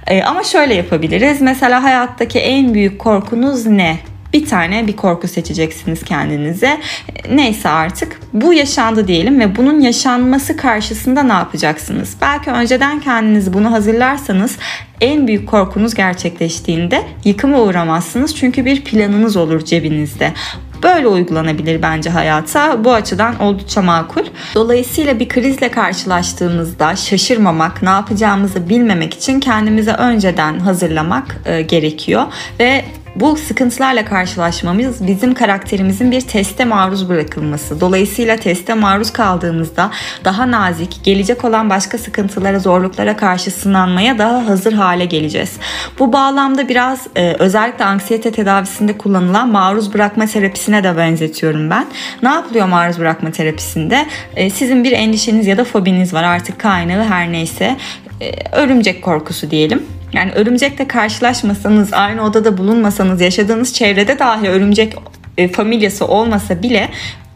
E, 0.07 0.23
ama 0.23 0.43
şöyle 0.43 0.73
yapabiliriz. 0.73 1.41
Mesela 1.41 1.83
hayattaki 1.83 2.39
en 2.39 2.73
büyük 2.73 2.99
korkunuz 2.99 3.65
ne? 3.65 3.97
Bir 4.33 4.45
tane 4.45 4.87
bir 4.87 4.95
korku 4.95 5.27
seçeceksiniz 5.27 6.03
kendinize. 6.03 6.81
Neyse 7.29 7.69
artık 7.69 8.19
bu 8.33 8.53
yaşandı 8.53 9.07
diyelim 9.07 9.39
ve 9.39 9.55
bunun 9.55 9.79
yaşanması 9.79 10.57
karşısında 10.57 11.23
ne 11.23 11.33
yapacaksınız? 11.33 12.15
Belki 12.21 12.51
önceden 12.51 12.99
kendinizi 12.99 13.53
bunu 13.53 13.71
hazırlarsanız 13.71 14.57
en 15.01 15.27
büyük 15.27 15.49
korkunuz 15.49 15.93
gerçekleştiğinde 15.93 17.03
yıkıma 17.25 17.61
uğramazsınız. 17.61 18.35
Çünkü 18.35 18.65
bir 18.65 18.83
planınız 18.83 19.37
olur 19.37 19.65
cebinizde. 19.65 20.33
Böyle 20.83 21.07
uygulanabilir 21.07 21.81
bence 21.81 22.09
hayata. 22.09 22.83
Bu 22.83 22.93
açıdan 22.93 23.39
oldukça 23.39 23.81
makul. 23.81 24.23
Dolayısıyla 24.55 25.19
bir 25.19 25.29
krizle 25.29 25.71
karşılaştığımızda 25.71 26.95
şaşırmamak, 26.95 27.81
ne 27.81 27.89
yapacağımızı 27.89 28.69
bilmemek 28.69 29.13
için 29.13 29.39
kendimizi 29.39 29.91
önceden 29.91 30.59
hazırlamak 30.59 31.41
e, 31.45 31.61
gerekiyor 31.61 32.23
ve 32.59 32.85
bu 33.15 33.35
sıkıntılarla 33.35 34.05
karşılaşmamız 34.05 35.07
bizim 35.07 35.33
karakterimizin 35.33 36.11
bir 36.11 36.21
teste 36.21 36.65
maruz 36.65 37.09
bırakılması. 37.09 37.81
Dolayısıyla 37.81 38.37
teste 38.37 38.73
maruz 38.73 39.13
kaldığımızda 39.13 39.91
daha 40.25 40.51
nazik, 40.51 41.03
gelecek 41.03 41.45
olan 41.45 41.69
başka 41.69 41.97
sıkıntılara, 41.97 42.59
zorluklara 42.59 43.17
karşı 43.17 43.51
sınanmaya 43.51 44.17
daha 44.17 44.47
hazır 44.47 44.73
hale 44.73 45.05
geleceğiz. 45.05 45.51
Bu 45.99 46.13
bağlamda 46.13 46.69
biraz 46.69 47.07
e, 47.15 47.35
özellikle 47.39 47.85
anksiyete 47.85 48.31
tedavisinde 48.31 48.97
kullanılan 48.97 49.49
maruz 49.49 49.93
bırakma 49.93 50.25
terapisine 50.25 50.83
de 50.83 50.97
benzetiyorum 50.97 51.69
ben. 51.69 51.85
Ne 52.23 52.29
yapılıyor 52.29 52.67
maruz 52.67 52.99
bırakma 52.99 53.31
terapisinde? 53.31 54.05
E, 54.35 54.49
sizin 54.49 54.83
bir 54.83 54.91
endişeniz 54.91 55.47
ya 55.47 55.57
da 55.57 55.63
fobiniz 55.63 56.13
var 56.13 56.23
artık 56.23 56.59
kaynağı 56.59 57.03
her 57.03 57.31
neyse. 57.31 57.77
E, 58.21 58.31
örümcek 58.51 59.01
korkusu 59.01 59.51
diyelim 59.51 59.83
yani 60.13 60.31
örümcekle 60.31 60.87
karşılaşmasanız, 60.87 61.93
aynı 61.93 62.23
odada 62.23 62.57
bulunmasanız, 62.57 63.21
yaşadığınız 63.21 63.73
çevrede 63.73 64.19
dahi 64.19 64.47
örümcek 64.49 64.95
e, 65.37 65.47
familyası 65.47 66.07
olmasa 66.07 66.63
bile 66.63 66.89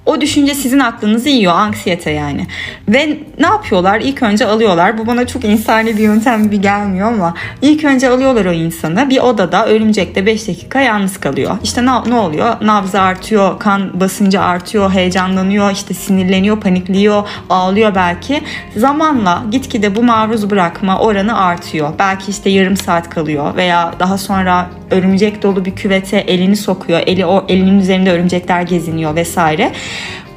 o 0.07 0.21
düşünce 0.21 0.53
sizin 0.53 0.79
aklınızı 0.79 1.29
yiyor 1.29 1.53
anksiyete 1.53 2.11
yani. 2.11 2.47
Ve 2.89 3.17
ne 3.39 3.47
yapıyorlar? 3.47 4.01
İlk 4.01 4.23
önce 4.23 4.45
alıyorlar. 4.45 4.97
Bu 4.97 5.07
bana 5.07 5.27
çok 5.27 5.43
insani 5.45 5.97
bir 5.97 6.03
yöntem 6.03 6.43
gibi 6.43 6.61
gelmiyor 6.61 7.07
ama 7.07 7.33
ilk 7.61 7.83
önce 7.83 8.09
alıyorlar 8.09 8.45
o 8.45 8.51
insanı. 8.51 9.09
Bir 9.09 9.19
odada 9.19 9.67
örümcekte 9.67 10.25
5 10.25 10.47
dakika 10.47 10.81
yalnız 10.81 11.19
kalıyor. 11.19 11.57
İşte 11.63 11.85
ne, 11.85 12.09
ne 12.09 12.15
oluyor? 12.15 12.55
Nabzı 12.61 13.01
artıyor, 13.01 13.59
kan 13.59 13.99
basıncı 13.99 14.41
artıyor, 14.41 14.91
heyecanlanıyor, 14.91 15.71
işte 15.71 15.93
sinirleniyor, 15.93 16.61
panikliyor, 16.61 17.27
ağlıyor 17.49 17.95
belki. 17.95 18.41
Zamanla 18.75 19.43
gitgide 19.51 19.95
bu 19.95 20.03
maruz 20.03 20.49
bırakma 20.49 20.99
oranı 20.99 21.39
artıyor. 21.39 21.89
Belki 21.99 22.31
işte 22.31 22.49
yarım 22.49 22.77
saat 22.77 23.09
kalıyor 23.09 23.55
veya 23.55 23.93
daha 23.99 24.17
sonra 24.17 24.69
örümcek 24.91 25.43
dolu 25.43 25.65
bir 25.65 25.75
küvete 25.75 26.17
elini 26.17 26.55
sokuyor. 26.55 27.01
Eli 27.07 27.25
o 27.25 27.45
elinin 27.47 27.79
üzerinde 27.79 28.11
örümcekler 28.11 28.61
geziniyor 28.61 29.15
vesaire. 29.15 29.71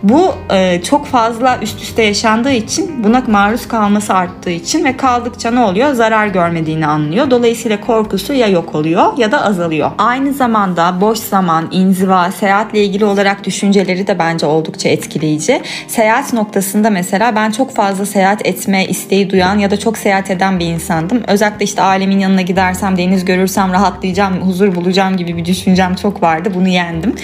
Bu 0.02 0.35
e, 0.50 0.83
çok 0.83 1.07
fazla 1.07 1.59
üst 1.62 1.83
üste 1.83 2.02
yaşandığı 2.02 2.50
için 2.50 3.04
buna 3.04 3.23
maruz 3.26 3.69
kalması 3.69 4.14
arttığı 4.14 4.50
için 4.50 4.85
ve 4.85 4.97
kaldıkça 4.97 5.50
ne 5.50 5.61
oluyor? 5.61 5.92
Zarar 5.92 6.26
görmediğini 6.26 6.87
anlıyor. 6.87 7.30
Dolayısıyla 7.30 7.80
korkusu 7.80 8.33
ya 8.33 8.47
yok 8.47 8.75
oluyor 8.75 9.19
ya 9.19 9.33
da 9.33 9.45
azalıyor. 9.45 9.90
Aynı 9.99 10.33
zamanda 10.33 11.00
boş 11.00 11.19
zaman, 11.19 11.69
inziva, 11.71 12.30
seyahatle 12.33 12.85
ilgili 12.85 13.04
olarak 13.04 13.45
düşünceleri 13.45 14.07
de 14.07 14.19
bence 14.19 14.47
oldukça 14.47 14.88
etkileyici. 14.88 15.62
Seyahat 15.88 16.33
noktasında 16.33 16.90
mesela 16.90 17.37
ben 17.37 17.50
çok 17.50 17.75
fazla 17.75 18.07
seyahat 18.07 18.47
etme 18.47 18.87
isteği 18.87 19.30
duyan 19.30 19.59
ya 19.59 19.71
da 19.71 19.78
çok 19.78 19.99
seyahat 19.99 20.30
eden 20.30 20.59
bir 20.59 20.66
insandım. 20.66 21.23
Özellikle 21.28 21.64
işte 21.64 21.83
ailemin 21.83 22.19
yanına 22.19 22.42
gidersem, 22.42 22.97
deniz 22.97 23.25
görürsem 23.25 23.73
rahatlayacağım, 23.73 24.40
huzur 24.40 24.75
bulacağım 24.75 25.16
gibi 25.16 25.37
bir 25.37 25.45
düşüncem 25.45 25.95
çok 25.95 26.23
vardı. 26.23 26.52
Bunu 26.54 26.69
yendim. 26.69 27.14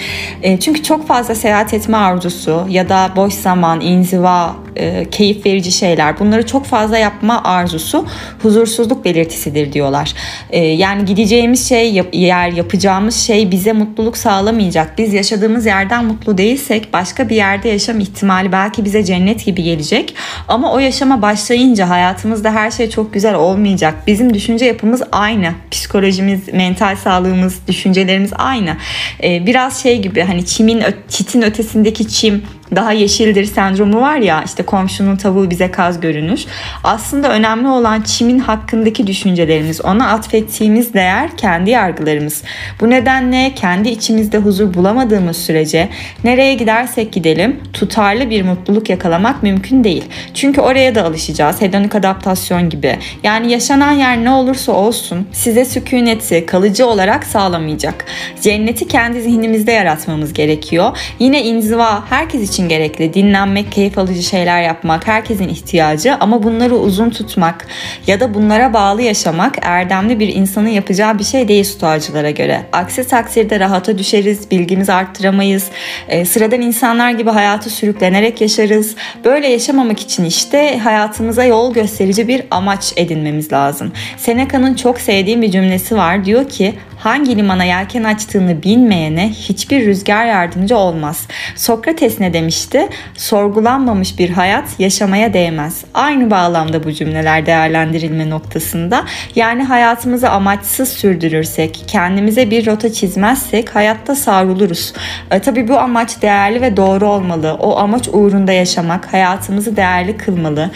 E, 0.41 0.59
çünkü 0.59 0.83
çok 0.83 1.07
fazla 1.07 1.35
seyahat 1.35 1.73
etme 1.73 1.97
arzusu, 1.97 2.66
ya 2.69 2.89
da 2.89 3.11
boş 3.15 3.33
zaman, 3.33 3.81
inziva, 3.81 4.55
e, 4.75 5.09
keyif 5.11 5.45
verici 5.45 5.71
şeyler 5.71 6.19
bunları 6.19 6.45
çok 6.45 6.65
fazla 6.65 6.97
yapma 6.97 7.43
arzusu 7.43 8.05
huzursuzluk 8.41 9.05
belirtisidir 9.05 9.73
diyorlar. 9.73 10.13
E, 10.49 10.59
yani 10.65 11.05
gideceğimiz 11.05 11.69
şey, 11.69 11.93
yap, 11.93 12.07
yer, 12.13 12.51
yapacağımız 12.51 13.15
şey 13.15 13.51
bize 13.51 13.73
mutluluk 13.73 14.17
sağlamayacak. 14.17 14.97
Biz 14.97 15.13
yaşadığımız 15.13 15.65
yerden 15.65 16.05
mutlu 16.05 16.37
değilsek 16.37 16.93
başka 16.93 17.29
bir 17.29 17.35
yerde 17.35 17.69
yaşam 17.69 17.99
ihtimali 17.99 18.51
belki 18.51 18.85
bize 18.85 19.03
cennet 19.03 19.45
gibi 19.45 19.63
gelecek. 19.63 20.15
Ama 20.47 20.73
o 20.73 20.79
yaşama 20.79 21.21
başlayınca 21.21 21.89
hayatımızda 21.89 22.51
her 22.51 22.71
şey 22.71 22.89
çok 22.89 23.13
güzel 23.13 23.35
olmayacak. 23.35 23.93
Bizim 24.07 24.33
düşünce 24.33 24.65
yapımız 24.65 25.01
aynı. 25.11 25.51
Psikolojimiz, 25.71 26.53
mental 26.53 26.95
sağlığımız, 26.95 27.59
düşüncelerimiz 27.67 28.31
aynı. 28.35 28.77
E, 29.23 29.45
biraz 29.45 29.83
şey 29.83 30.01
gibi 30.01 30.21
hani 30.21 30.45
çimin, 30.45 30.83
çitin 31.09 31.41
ötesindeki 31.41 32.07
çim 32.07 32.43
daha 32.75 32.91
yeşildir 32.91 33.45
sendromu 33.45 34.01
var 34.01 34.17
ya 34.17 34.43
işte 34.45 34.63
komşunun 34.63 35.15
tavuğu 35.15 35.49
bize 35.49 35.71
kaz 35.71 35.99
görünür. 35.99 36.45
Aslında 36.83 37.29
önemli 37.29 37.67
olan 37.67 38.01
çimin 38.01 38.39
hakkındaki 38.39 39.07
düşüncelerimiz, 39.07 39.81
ona 39.81 40.09
atfettiğimiz 40.09 40.93
değer 40.93 41.37
kendi 41.37 41.69
yargılarımız. 41.69 42.43
Bu 42.81 42.89
nedenle 42.89 43.51
kendi 43.55 43.89
içimizde 43.89 44.37
huzur 44.37 44.73
bulamadığımız 44.73 45.37
sürece 45.37 45.89
nereye 46.23 46.53
gidersek 46.53 47.11
gidelim 47.13 47.59
tutarlı 47.73 48.29
bir 48.29 48.41
mutluluk 48.41 48.89
yakalamak 48.89 49.43
mümkün 49.43 49.83
değil. 49.83 50.05
Çünkü 50.33 50.61
oraya 50.61 50.95
da 50.95 51.03
alışacağız. 51.03 51.61
Hedonik 51.61 51.95
adaptasyon 51.95 52.69
gibi. 52.69 52.99
Yani 53.23 53.51
yaşanan 53.51 53.91
yer 53.91 54.23
ne 54.23 54.29
olursa 54.29 54.71
olsun 54.71 55.27
size 55.31 55.65
sükuneti 55.65 56.45
kalıcı 56.45 56.87
olarak 56.87 57.23
sağlamayacak. 57.23 58.05
Cenneti 58.41 58.87
kendi 58.87 59.21
zihnimizde 59.21 59.71
yaratmamız 59.71 60.33
gerekiyor. 60.33 60.97
Yine 61.19 61.43
inziva 61.43 62.03
herkes 62.09 62.49
için 62.49 62.56
için 62.57 62.69
gerekli. 62.69 63.13
Dinlenmek, 63.13 63.71
keyif 63.71 63.97
alıcı 63.97 64.23
şeyler 64.23 64.61
yapmak 64.61 65.07
herkesin 65.07 65.47
ihtiyacı 65.47 66.15
ama 66.19 66.43
bunları 66.43 66.75
uzun 66.75 67.09
tutmak 67.09 67.67
ya 68.07 68.19
da 68.19 68.33
bunlara 68.33 68.73
bağlı 68.73 69.01
yaşamak 69.01 69.55
erdemli 69.61 70.19
bir 70.19 70.35
insanın 70.35 70.67
yapacağı 70.67 71.19
bir 71.19 71.23
şey 71.23 71.47
değil 71.47 71.63
stoğacılara 71.63 72.29
göre. 72.29 72.63
Aksi 72.71 73.07
takdirde 73.07 73.59
rahata 73.59 73.97
düşeriz, 73.97 74.51
bilgimizi 74.51 74.93
arttıramayız, 74.93 75.69
e, 76.07 76.25
sıradan 76.25 76.61
insanlar 76.61 77.11
gibi 77.11 77.29
hayatı 77.29 77.69
sürüklenerek 77.69 78.41
yaşarız. 78.41 78.95
Böyle 79.25 79.47
yaşamamak 79.47 79.99
için 79.99 80.25
işte 80.25 80.77
hayatımıza 80.77 81.43
yol 81.43 81.73
gösterici 81.73 82.27
bir 82.27 82.43
amaç 82.51 82.93
edinmemiz 82.95 83.53
lazım. 83.53 83.91
Seneca'nın 84.17 84.73
çok 84.73 84.99
sevdiğim 84.99 85.41
bir 85.41 85.51
cümlesi 85.51 85.95
var. 85.95 86.25
Diyor 86.25 86.49
ki 86.49 86.73
hangi 87.07 87.37
limana 87.37 87.63
yelken 87.63 88.03
açtığını 88.03 88.63
bilmeyene 88.63 89.29
hiçbir 89.29 89.85
rüzgar 89.85 90.25
yardımcı 90.25 90.77
olmaz. 90.77 91.27
Sokrates 91.55 92.19
ne 92.19 92.33
demişti? 92.33 92.89
Sorgulanmamış 93.13 94.19
bir 94.19 94.29
hayat 94.29 94.79
yaşamaya 94.79 95.33
değmez. 95.33 95.85
Aynı 95.93 96.31
bağlamda 96.31 96.83
bu 96.83 96.91
cümleler 96.91 97.45
değerlendirilme 97.45 98.29
noktasında. 98.29 99.05
Yani 99.35 99.63
hayatımızı 99.63 100.29
amaçsız 100.29 100.89
sürdürürsek, 100.89 101.83
kendimize 101.87 102.51
bir 102.51 102.65
rota 102.65 102.93
çizmezsek 102.93 103.75
hayatta 103.75 104.15
savruluruz. 104.15 104.93
E, 105.31 105.39
tabii 105.39 105.67
bu 105.67 105.79
amaç 105.79 106.21
değerli 106.21 106.61
ve 106.61 106.77
doğru 106.77 107.07
olmalı. 107.07 107.57
O 107.59 107.77
amaç 107.77 108.07
uğrunda 108.07 108.51
yaşamak 108.51 109.13
hayatımızı 109.13 109.75
değerli 109.75 110.17
kılmalı. 110.17 110.71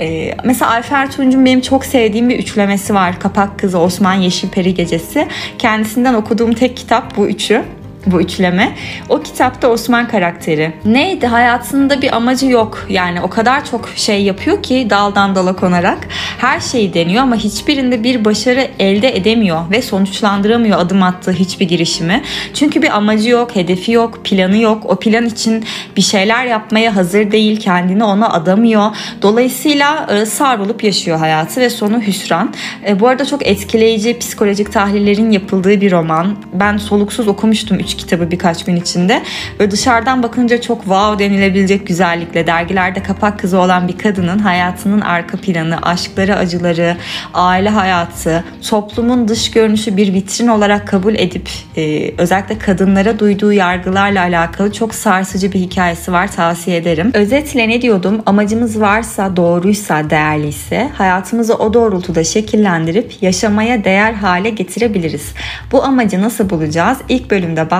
Ee, 0.00 0.34
mesela 0.44 0.70
Ayfer 0.70 1.12
Tunç'un 1.12 1.44
benim 1.44 1.60
çok 1.60 1.84
sevdiğim 1.84 2.28
bir 2.28 2.38
üçlemesi 2.38 2.94
var. 2.94 3.20
Kapak 3.20 3.58
Kızı, 3.58 3.78
Osman 3.78 4.14
Yeşilperi 4.14 4.74
Gecesi. 4.74 5.28
Kendisinden 5.58 6.14
okuduğum 6.14 6.52
tek 6.52 6.76
kitap 6.76 7.16
bu 7.16 7.28
üçü. 7.28 7.62
Bu 8.06 8.20
üçleme. 8.20 8.74
O 9.08 9.20
kitapta 9.20 9.68
Osman 9.68 10.08
karakteri. 10.08 10.72
Neydi? 10.84 11.26
Hayatında 11.26 12.02
bir 12.02 12.16
amacı 12.16 12.46
yok. 12.46 12.86
Yani 12.88 13.20
o 13.20 13.30
kadar 13.30 13.64
çok 13.64 13.88
şey 13.96 14.22
yapıyor 14.22 14.62
ki 14.62 14.86
daldan 14.90 15.34
dala 15.34 15.56
konarak. 15.56 15.98
Her 16.38 16.60
şeyi 16.60 16.94
deniyor 16.94 17.22
ama 17.22 17.36
hiçbirinde 17.36 18.02
bir 18.02 18.24
başarı 18.24 18.68
elde 18.78 19.16
edemiyor 19.16 19.70
ve 19.70 19.82
sonuçlandıramıyor 19.82 20.78
adım 20.78 21.02
attığı 21.02 21.32
hiçbir 21.32 21.68
girişimi. 21.68 22.22
Çünkü 22.54 22.82
bir 22.82 22.96
amacı 22.96 23.30
yok, 23.30 23.56
hedefi 23.56 23.92
yok, 23.92 24.24
planı 24.24 24.56
yok. 24.56 24.82
O 24.86 24.96
plan 24.96 25.26
için 25.26 25.64
bir 25.96 26.02
şeyler 26.02 26.46
yapmaya 26.46 26.96
hazır 26.96 27.30
değil, 27.30 27.60
kendini 27.60 28.04
ona 28.04 28.32
adamıyor. 28.32 28.96
Dolayısıyla 29.22 30.06
e, 30.10 30.26
savrulup 30.26 30.84
yaşıyor 30.84 31.18
hayatı 31.18 31.60
ve 31.60 31.70
sonu 31.70 32.00
hüsran. 32.00 32.54
E, 32.88 33.00
bu 33.00 33.08
arada 33.08 33.24
çok 33.24 33.46
etkileyici 33.46 34.18
psikolojik 34.18 34.72
tahlillerin 34.72 35.30
yapıldığı 35.30 35.80
bir 35.80 35.92
roman. 35.92 36.36
Ben 36.52 36.76
soluksuz 36.76 37.28
okumuştum 37.28 37.78
3 37.90 37.96
kitabı 37.96 38.30
birkaç 38.30 38.64
gün 38.64 38.76
içinde. 38.76 39.22
Ve 39.60 39.70
dışarıdan 39.70 40.22
bakınca 40.22 40.60
çok 40.60 40.80
wow 40.80 41.24
denilebilecek 41.24 41.86
güzellikle 41.86 42.46
dergilerde 42.46 43.02
kapak 43.02 43.38
kızı 43.38 43.58
olan 43.58 43.88
bir 43.88 43.98
kadının 43.98 44.38
hayatının 44.38 45.00
arka 45.00 45.36
planı, 45.36 45.78
aşkları, 45.82 46.36
acıları, 46.36 46.96
aile 47.34 47.68
hayatı, 47.68 48.44
toplumun 48.68 49.28
dış 49.28 49.50
görünüşü 49.50 49.96
bir 49.96 50.12
vitrin 50.12 50.48
olarak 50.48 50.88
kabul 50.88 51.14
edip 51.14 51.48
e, 51.76 52.14
özellikle 52.18 52.58
kadınlara 52.58 53.18
duyduğu 53.18 53.52
yargılarla 53.52 54.20
alakalı 54.20 54.72
çok 54.72 54.94
sarsıcı 54.94 55.52
bir 55.52 55.58
hikayesi 55.58 56.12
var 56.12 56.32
tavsiye 56.32 56.76
ederim. 56.76 57.10
Özetle 57.14 57.68
ne 57.68 57.82
diyordum? 57.82 58.22
Amacımız 58.26 58.80
varsa, 58.80 59.36
doğruysa, 59.36 60.10
değerliyse 60.10 60.90
hayatımızı 60.94 61.54
o 61.54 61.74
doğrultuda 61.74 62.24
şekillendirip 62.24 63.22
yaşamaya 63.22 63.84
değer 63.84 64.12
hale 64.12 64.50
getirebiliriz. 64.50 65.32
Bu 65.72 65.84
amacı 65.84 66.22
nasıl 66.22 66.50
bulacağız? 66.50 66.98
İlk 67.08 67.30
bölümde 67.30 67.70
bahsettim. 67.70 67.79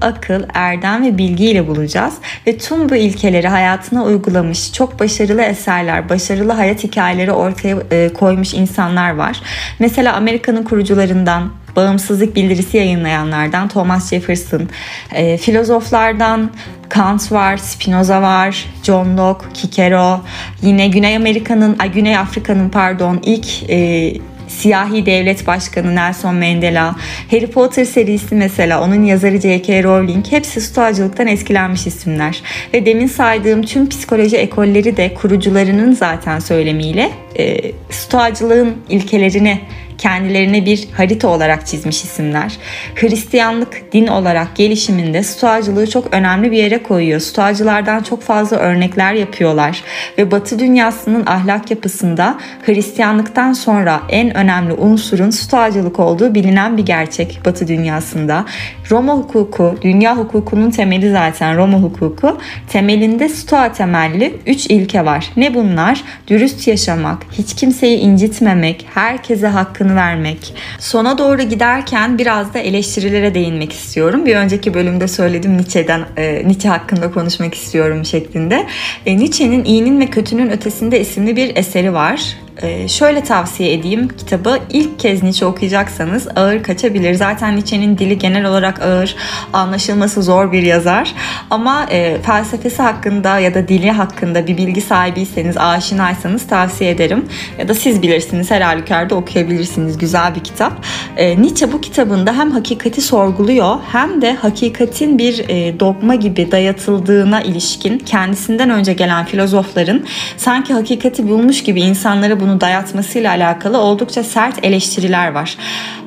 Akıl, 0.00 0.42
erdem 0.54 1.04
ve 1.04 1.18
bilgiyle 1.18 1.68
bulacağız. 1.68 2.14
Ve 2.46 2.58
tüm 2.58 2.88
bu 2.88 2.96
ilkeleri 2.96 3.48
hayatına 3.48 4.04
uygulamış 4.04 4.72
çok 4.72 5.00
başarılı 5.00 5.42
eserler, 5.42 6.08
başarılı 6.08 6.52
hayat 6.52 6.84
hikayeleri 6.84 7.32
ortaya 7.32 7.76
e, 7.90 8.12
koymuş 8.12 8.54
insanlar 8.54 9.14
var. 9.14 9.40
Mesela 9.78 10.16
Amerika'nın 10.16 10.62
kurucularından 10.62 11.52
bağımsızlık 11.76 12.36
bildirisi 12.36 12.76
yayınlayanlardan 12.76 13.68
Thomas 13.68 14.10
Jefferson, 14.10 14.68
e, 15.12 15.36
filozoflardan 15.36 16.50
Kant 16.88 17.32
var, 17.32 17.56
Spinoza 17.56 18.22
var, 18.22 18.66
John 18.82 19.16
Locke, 19.16 19.46
Kikero, 19.54 20.20
yine 20.62 20.88
Güney 20.88 21.16
Amerika'nın, 21.16 21.78
Güney 21.94 22.18
Afrika'nın 22.18 22.68
pardon 22.68 23.20
ilk 23.22 23.70
e, 23.70 24.12
siyahi 24.48 25.06
devlet 25.06 25.46
başkanı 25.46 25.96
Nelson 25.96 26.34
Mandela, 26.34 26.96
Harry 27.30 27.46
Potter 27.46 27.84
serisi 27.84 28.34
mesela 28.34 28.82
onun 28.82 29.04
yazarı 29.04 29.40
J.K. 29.40 29.82
Rowling 29.82 30.26
hepsi 30.30 30.60
stoacılıktan 30.60 31.26
etkilenmiş 31.26 31.86
isimler. 31.86 32.42
Ve 32.74 32.86
demin 32.86 33.06
saydığım 33.06 33.62
tüm 33.62 33.88
psikoloji 33.88 34.36
ekolleri 34.36 34.96
de 34.96 35.14
kurucularının 35.14 35.92
zaten 35.92 36.38
söylemiyle 36.38 37.10
e, 37.38 37.72
stoacılığın 37.90 38.76
ilkelerini 38.88 39.60
kendilerine 39.98 40.66
bir 40.66 40.88
harita 40.96 41.28
olarak 41.28 41.66
çizmiş 41.66 42.04
isimler. 42.04 42.52
Hristiyanlık 42.94 43.92
din 43.92 44.06
olarak 44.06 44.56
gelişiminde 44.56 45.22
stoacılığı 45.22 45.90
çok 45.90 46.14
önemli 46.14 46.50
bir 46.50 46.56
yere 46.56 46.82
koyuyor. 46.82 47.20
Stoacılardan 47.20 48.02
çok 48.02 48.22
fazla 48.22 48.56
örnekler 48.56 49.14
yapıyorlar 49.14 49.82
ve 50.18 50.30
Batı 50.30 50.58
dünyasının 50.58 51.26
ahlak 51.26 51.70
yapısında 51.70 52.38
Hristiyanlıktan 52.66 53.52
sonra 53.52 54.00
en 54.08 54.36
önemli 54.36 54.72
unsurun 54.72 55.30
stoacılık 55.30 56.00
olduğu 56.00 56.34
bilinen 56.34 56.76
bir 56.76 56.86
gerçek 56.86 57.40
Batı 57.44 57.68
dünyasında. 57.68 58.44
Roma 58.90 59.14
hukuku, 59.14 59.78
dünya 59.82 60.16
hukukunun 60.16 60.70
temeli 60.70 61.10
zaten 61.10 61.56
Roma 61.56 61.78
hukuku. 61.78 62.38
Temelinde 62.68 63.28
stoa 63.28 63.72
temelli 63.72 64.34
3 64.46 64.66
ilke 64.66 65.04
var. 65.04 65.30
Ne 65.36 65.54
bunlar? 65.54 66.04
Dürüst 66.28 66.68
yaşamak, 66.68 67.22
hiç 67.32 67.54
kimseyi 67.54 67.98
incitmemek, 67.98 68.86
herkese 68.94 69.46
hakkını 69.46 69.83
vermek. 69.88 70.54
Sona 70.78 71.18
doğru 71.18 71.42
giderken 71.42 72.18
biraz 72.18 72.54
da 72.54 72.58
eleştirilere 72.58 73.34
değinmek 73.34 73.72
istiyorum. 73.72 74.26
Bir 74.26 74.36
önceki 74.36 74.74
bölümde 74.74 75.08
söyledim 75.08 75.56
Nietzsche'den, 75.56 76.04
e, 76.16 76.48
Nietzsche 76.48 76.68
hakkında 76.68 77.10
konuşmak 77.10 77.54
istiyorum 77.54 78.04
şeklinde. 78.04 78.66
E, 79.06 79.18
Nietzsche'nin 79.18 79.64
İyinin 79.64 80.00
ve 80.00 80.06
Kötünün 80.06 80.50
Ötesinde 80.50 81.00
isimli 81.00 81.36
bir 81.36 81.56
eseri 81.56 81.92
var. 81.92 82.36
Ee, 82.62 82.88
şöyle 82.88 83.20
tavsiye 83.20 83.72
edeyim 83.72 84.08
kitabı 84.08 84.58
ilk 84.70 84.98
kez 84.98 85.22
Nietzsche 85.22 85.46
okuyacaksanız 85.46 86.28
ağır 86.36 86.62
kaçabilir. 86.62 87.14
Zaten 87.14 87.56
Nietzsche'nin 87.56 87.98
dili 87.98 88.18
genel 88.18 88.44
olarak 88.44 88.82
ağır, 88.82 89.16
anlaşılması 89.52 90.22
zor 90.22 90.52
bir 90.52 90.62
yazar. 90.62 91.14
Ama 91.50 91.86
e, 91.90 92.18
felsefesi 92.22 92.82
hakkında 92.82 93.38
ya 93.38 93.54
da 93.54 93.68
dili 93.68 93.90
hakkında 93.90 94.46
bir 94.46 94.56
bilgi 94.56 94.80
sahibiyseniz, 94.80 95.56
aşinaysanız 95.56 96.46
tavsiye 96.46 96.90
ederim. 96.90 97.24
Ya 97.58 97.68
da 97.68 97.74
siz 97.74 98.02
bilirsiniz 98.02 98.50
her 98.50 98.60
halükarda 98.60 99.14
okuyabilirsiniz. 99.14 99.98
Güzel 99.98 100.34
bir 100.34 100.44
kitap. 100.44 100.72
E, 101.16 101.42
Nietzsche 101.42 101.72
bu 101.72 101.80
kitabında 101.80 102.38
hem 102.38 102.50
hakikati 102.50 103.00
sorguluyor 103.00 103.76
hem 103.92 104.22
de 104.22 104.34
hakikatin 104.34 105.18
bir 105.18 105.44
e, 105.48 105.80
dogma 105.80 106.14
gibi 106.14 106.50
dayatıldığına 106.50 107.42
ilişkin 107.42 107.98
kendisinden 107.98 108.70
önce 108.70 108.92
gelen 108.92 109.24
filozofların 109.24 110.04
sanki 110.36 110.74
hakikati 110.74 111.28
bulmuş 111.28 111.62
gibi 111.62 111.80
insanlara 111.80 112.40
bunu 112.44 112.60
dayatmasıyla 112.60 113.30
alakalı 113.30 113.78
oldukça 113.78 114.24
sert 114.24 114.64
eleştiriler 114.64 115.32
var. 115.32 115.56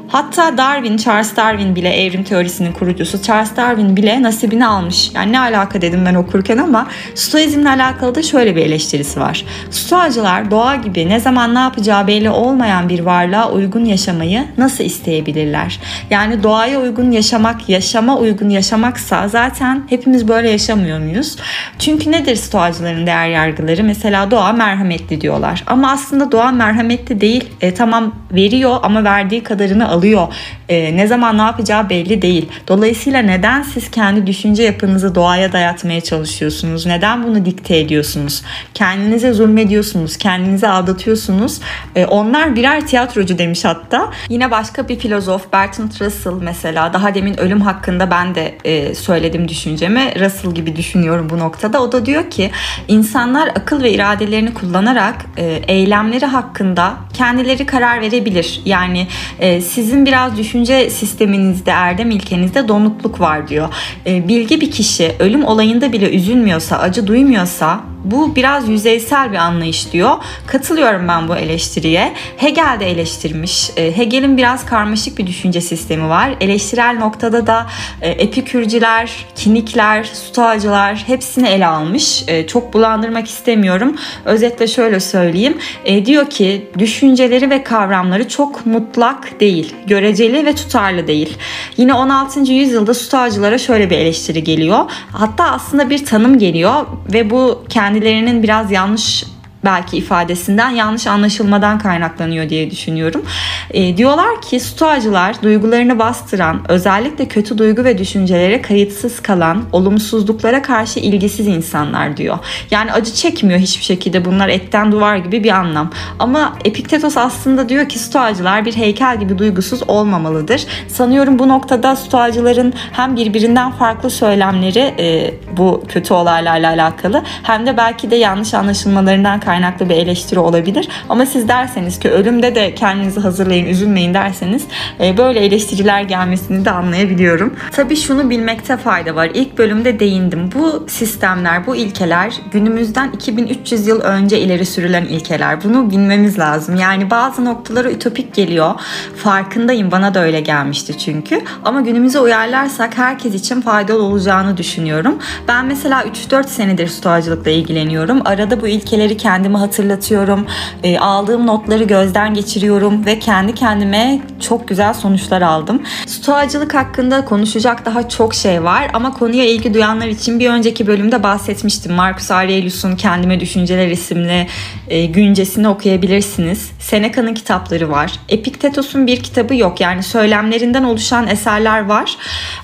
Hatta 0.08 0.58
Darwin, 0.58 0.98
Charles 0.98 1.36
Darwin 1.36 1.76
bile 1.76 1.90
evrim 1.90 2.24
teorisinin 2.24 2.72
kurucusu 2.72 3.22
Charles 3.22 3.56
Darwin 3.56 3.98
bile 3.98 4.24
nasibini 4.24 4.68
almış. 4.68 5.12
Yani 5.14 5.32
ne 5.32 5.40
alaka 5.40 5.82
dedim 5.82 6.06
ben 6.06 6.16
okurken 6.16 6.58
ama 6.58 6.88
Stoizmle 7.16 7.70
alakalı 7.70 8.16
da 8.16 8.24
şöyle 8.24 8.56
bir 8.56 8.66
eleştirisi 8.66 9.20
var. 9.20 9.46
Stoacılar 9.72 10.52
doğa 10.52 10.76
gibi 10.76 11.10
ne 11.10 11.20
zaman 11.20 11.56
ne 11.56 11.60
yapacağı 11.60 12.08
belli 12.08 12.30
olmayan 12.30 12.90
bir 12.90 13.00
varlığa 13.00 13.52
uygun 13.52 13.86
yaşamayı 13.86 14.46
nasıl 14.58 14.84
isteyebilirler? 14.84 15.80
Yani 16.10 16.44
doğaya 16.44 16.82
uygun 16.82 17.12
yaşamak, 17.12 17.70
yaşama 17.70 18.18
uygun 18.18 18.50
yaşamaksa 18.50 19.28
zaten 19.28 19.84
hepimiz 19.90 20.28
böyle 20.28 20.50
yaşamıyor 20.50 21.00
muyuz? 21.00 21.36
Çünkü 21.80 22.12
nedir 22.12 22.36
Stoacıların 22.36 23.08
değer 23.08 23.30
yargıları? 23.30 23.84
Mesela 23.84 24.32
doğa 24.32 24.52
merhametli 24.52 25.22
diyorlar. 25.22 25.64
Ama 25.68 25.92
aslında 25.92 26.32
doğa 26.32 26.52
merhametli 26.52 27.22
değil. 27.22 27.50
E, 27.62 27.74
tamam 27.74 28.16
veriyor 28.32 28.80
ama 28.84 29.04
verdiği 29.04 29.44
kadarını 29.44 29.90
alıyor. 29.90 30.28
E, 30.70 30.98
ne 30.98 31.08
zaman 31.08 31.38
ne 31.38 31.42
yapacağı 31.42 31.90
belli 31.90 32.22
değil. 32.22 32.50
Dolayısıyla 32.68 33.22
neden 33.22 33.62
siz 33.62 33.92
kendi 33.92 34.28
düşünce 34.28 34.64
yapınızı 34.64 35.16
doğaya 35.16 35.52
dayatmaya 35.52 36.02
çalışıyorsunuz? 36.02 36.86
Neden 36.86 37.24
bunu 37.24 37.46
dikte 37.46 37.78
ediyorsunuz? 37.78 38.44
Kendinize 38.74 39.34
zulmediyorsunuz, 39.34 40.18
kendinize 40.18 40.68
aldatıyorsunuz. 40.68 41.60
E, 41.96 42.06
onlar 42.06 42.56
birer 42.56 42.88
tiyatrocu 42.88 43.38
demiş 43.38 43.66
hatta. 43.66 44.10
Yine 44.30 44.52
başka 44.52 44.90
bir 44.90 45.00
filozof 45.00 45.54
Bertrand 45.54 45.92
Russell 46.02 46.34
mesela 46.42 46.94
daha 46.94 47.16
demin 47.16 47.40
ölüm 47.40 47.62
hakkında 47.62 48.12
ben 48.12 48.36
de 48.36 48.58
e, 48.66 48.96
söyledim 48.96 49.48
düşüncemi. 49.48 50.14
Russell 50.20 50.52
gibi 50.52 50.76
düşünüyorum 50.76 51.30
bu 51.30 51.40
noktada. 51.40 51.82
O 51.82 51.92
da 51.92 52.06
diyor 52.06 52.30
ki 52.30 52.52
insanlar 52.88 53.48
akıl 53.48 53.84
ve 53.84 53.92
iradelerini 53.92 54.54
kullanarak 54.54 55.16
e, 55.38 55.44
eylemleri 55.68 56.26
hakkında 56.26 56.94
kendileri 57.14 57.66
karar 57.66 58.02
verebilir. 58.02 58.62
Yani 58.66 59.08
e, 59.40 59.62
sizin 59.62 60.06
biraz 60.06 60.38
düşünce 60.58 60.90
sisteminizde, 60.90 61.72
erdem 61.72 62.12
ilkenizde 62.12 62.68
donukluk 62.68 63.20
var 63.20 63.48
diyor. 63.48 63.70
E, 64.06 64.28
bilgi 64.28 64.62
bir 64.62 64.72
kişi 64.72 65.16
ölüm 65.20 65.46
olayında 65.46 65.94
bile 65.94 66.16
üzülmüyorsa, 66.16 66.78
acı 66.78 67.08
duymuyorsa 67.08 67.80
bu 68.12 68.36
biraz 68.36 68.70
yüzeysel 68.70 69.32
bir 69.32 69.38
anlayış 69.38 69.94
diyor. 69.94 70.12
Katılıyorum 70.48 71.08
ben 71.08 71.28
bu 71.28 71.36
eleştiriye. 71.36 72.14
Hegel 72.38 72.78
de 72.80 72.92
eleştirmiş. 72.92 73.70
E, 73.78 73.98
Hegel'in 73.98 74.38
biraz 74.38 74.66
karmaşık 74.66 75.18
bir 75.18 75.28
düşünce 75.28 75.62
sistemi 75.62 76.10
var. 76.10 76.30
Eleştirel 76.42 76.98
noktada 77.00 77.48
da 77.48 77.68
e, 78.02 78.10
epikürcüler, 78.10 79.26
kinikler, 79.36 80.04
stoacılar 80.04 81.04
hepsini 81.08 81.48
ele 81.48 81.68
almış. 81.68 82.24
E, 82.28 82.48
çok 82.48 82.74
bulandırmak 82.74 83.28
istemiyorum. 83.28 83.96
Özetle 84.26 84.68
şöyle 84.68 85.00
söyleyeyim. 85.00 85.58
Diyor 86.06 86.30
ki 86.30 86.68
düşünceleri 86.78 87.50
ve 87.50 87.64
kavramları 87.64 88.28
çok 88.28 88.66
mutlak 88.66 89.40
değil. 89.40 89.76
Göreceli 89.88 90.46
ve 90.46 90.56
tutarlı 90.56 91.08
değil. 91.08 91.38
Yine 91.78 91.94
16. 91.94 92.40
yüzyılda 92.40 92.94
stoacılara 92.94 93.58
şöyle 93.58 93.90
bir 93.90 93.98
eleştiri 93.98 94.44
geliyor. 94.44 94.80
Hatta 95.12 95.44
aslında 95.44 95.90
bir 95.90 96.06
tanım 96.06 96.40
geliyor 96.40 96.86
ve 97.14 97.30
bu 97.30 97.64
kendi 97.70 97.97
kendilerinin 97.98 98.44
biraz 98.44 98.72
yanlış 98.72 99.24
belki 99.66 99.98
ifadesinden 99.98 100.70
yanlış 100.70 101.08
anlaşılmadan 101.08 101.80
kaynaklanıyor 101.80 102.50
diye 102.50 102.72
düşünüyorum. 102.72 103.26
E, 103.72 103.98
diyorlar 103.98 104.42
ki 104.42 104.60
stoacılar 104.60 105.42
duygularını 105.44 106.00
bastıran, 106.00 106.62
özellikle 106.70 107.28
kötü 107.28 107.58
duygu 107.58 107.84
ve 107.84 107.98
düşüncelere 107.98 108.62
kayıtsız 108.62 109.22
kalan, 109.22 109.64
olumsuzluklara 109.72 110.62
karşı 110.62 111.00
ilgisiz 111.00 111.48
insanlar 111.48 112.18
diyor. 112.18 112.38
Yani 112.72 112.94
acı 112.94 113.14
çekmiyor 113.14 113.60
hiçbir 113.60 113.84
şekilde 113.84 114.26
bunlar 114.26 114.50
etten 114.50 114.92
duvar 114.92 115.16
gibi 115.16 115.44
bir 115.44 115.52
anlam. 115.52 115.92
Ama 116.20 116.54
Epiktetos 116.66 117.18
aslında 117.18 117.70
diyor 117.70 117.90
ki 117.90 118.00
stoacılar 118.00 118.66
bir 118.66 118.76
heykel 118.76 119.20
gibi 119.20 119.38
duygusuz 119.38 119.90
olmamalıdır. 119.90 120.66
Sanıyorum 120.88 121.40
bu 121.40 121.48
noktada 121.48 121.96
stoacıların 121.96 122.74
hem 122.92 123.16
birbirinden 123.16 123.72
farklı 123.72 124.10
söylemleri 124.10 124.80
e, 124.80 125.34
bu 125.58 125.84
kötü 125.88 126.14
olaylarla 126.14 126.70
alakalı 126.70 127.24
hem 127.44 127.66
de 127.66 127.78
belki 127.78 128.12
de 128.12 128.16
yanlış 128.16 128.54
anlaşılmalarından 128.54 129.40
kaynaklı 129.48 129.90
bir 129.90 129.96
eleştiri 129.96 130.40
olabilir. 130.40 130.90
Ama 131.10 131.26
siz 131.26 131.48
derseniz 131.48 132.00
ki 132.00 132.10
ölümde 132.10 132.56
de 132.56 132.76
kendinizi 132.76 133.20
hazırlayın, 133.20 133.66
üzülmeyin 133.66 134.14
derseniz 134.14 134.64
e, 135.00 135.18
böyle 135.18 135.40
eleştiriler 135.40 136.02
gelmesini 136.02 136.66
de 136.66 136.72
anlayabiliyorum. 136.72 137.56
Tabii 137.72 137.96
şunu 137.96 138.30
bilmekte 138.30 138.78
fayda 138.78 139.16
var. 139.16 139.30
İlk 139.34 139.58
bölümde 139.58 140.00
değindim. 140.00 140.50
Bu 140.56 140.86
sistemler, 140.90 141.68
bu 141.68 141.76
ilkeler 141.76 142.34
günümüzden 142.52 143.12
2300 143.12 143.88
yıl 143.88 144.02
önce 144.02 144.40
ileri 144.40 144.66
sürülen 144.66 145.06
ilkeler. 145.06 145.64
Bunu 145.64 145.92
bilmemiz 145.92 146.40
lazım. 146.40 146.76
Yani 146.76 147.10
bazı 147.10 147.46
noktaları 147.46 147.92
ütopik 147.92 148.34
geliyor. 148.34 148.74
Farkındayım. 149.16 149.92
Bana 149.92 150.14
da 150.14 150.24
öyle 150.24 150.42
gelmişti 150.42 150.98
çünkü. 150.98 151.42
Ama 151.66 151.82
günümüze 151.82 152.20
uyarlarsak 152.20 152.98
herkes 152.98 153.34
için 153.34 153.62
faydalı 153.62 154.04
olacağını 154.04 154.58
düşünüyorum. 154.58 155.20
Ben 155.48 155.66
mesela 155.66 156.04
3-4 156.04 156.48
senedir 156.48 156.88
stoğacılıkla 156.88 157.52
ilgileniyorum. 157.52 158.22
Arada 158.26 158.62
bu 158.62 158.68
ilkeleri 158.68 159.18
kendime 159.38 159.58
hatırlatıyorum. 159.58 160.46
E, 160.84 161.00
aldığım 161.00 161.48
notları 161.48 161.84
gözden 161.84 162.34
geçiriyorum 162.34 163.06
ve 163.06 163.20
kendi 163.20 163.56
kendime 163.56 164.20
çok 164.40 164.68
güzel 164.68 164.94
sonuçlar 164.94 165.42
aldım. 165.42 165.82
Stoğacılık 166.06 166.74
hakkında 166.74 167.26
konuşacak 167.26 167.86
daha 167.86 168.10
çok 168.10 168.34
şey 168.34 168.64
var 168.64 168.92
ama 168.94 169.14
konuya 169.14 169.46
ilgi 169.46 169.74
duyanlar 169.74 170.08
için 170.08 170.40
bir 170.40 170.50
önceki 170.50 170.88
bölümde 170.88 171.24
bahsetmiştim. 171.24 171.94
Marcus 171.94 172.32
Aurelius'un 172.32 172.96
Kendime 172.96 173.40
Düşünceler 173.40 173.88
isimli 173.88 174.48
e, 174.88 175.06
güncesini 175.06 175.68
okuyabilirsiniz. 175.68 176.72
Seneca'nın 176.80 177.34
kitapları 177.34 177.92
var. 177.92 178.12
Epiktetos'un 178.30 179.08
bir 179.08 179.24
kitabı 179.24 179.56
yok. 179.56 179.82
Yani 179.82 180.04
söylemlerinden 180.04 180.84
oluşan 180.84 181.28
eserler 181.28 181.86
var. 181.86 182.18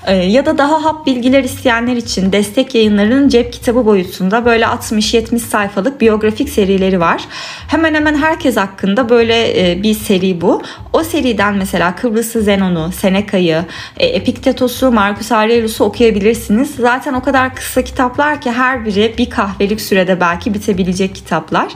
E, 0.06 0.14
ya 0.16 0.46
da 0.46 0.58
daha 0.58 0.84
hap 0.84 1.06
bilgiler 1.06 1.44
isteyenler 1.44 1.96
için 1.96 2.32
destek 2.32 2.74
yayınlarının 2.74 3.28
cep 3.28 3.52
kitabı 3.52 3.86
boyutunda 3.86 4.44
böyle 4.44 4.64
60-70 4.64 5.38
sayfalık 5.38 6.00
biyografik 6.00 6.48
serileri 6.64 7.00
var. 7.00 7.24
Hemen 7.68 7.94
hemen 7.94 8.14
herkes 8.14 8.56
hakkında 8.56 9.08
böyle 9.08 9.70
e, 9.70 9.82
bir 9.82 9.94
seri 9.94 10.40
bu. 10.40 10.62
O 10.92 11.02
seriden 11.04 11.54
mesela 11.54 11.94
Kıbrıs'ı 11.94 12.42
Zenon'u, 12.42 12.92
Seneca'yı, 12.92 13.64
e, 13.96 14.06
Epiktetos'u, 14.06 14.92
Marcus 14.92 15.32
Aurelius'u 15.32 15.84
okuyabilirsiniz. 15.84 16.74
Zaten 16.74 17.14
o 17.14 17.22
kadar 17.22 17.54
kısa 17.54 17.82
kitaplar 17.82 18.40
ki 18.40 18.52
her 18.52 18.84
biri 18.84 19.14
bir 19.18 19.30
kahvelik 19.30 19.80
sürede 19.80 20.20
belki 20.20 20.54
bitebilecek 20.54 21.14
kitaplar. 21.14 21.68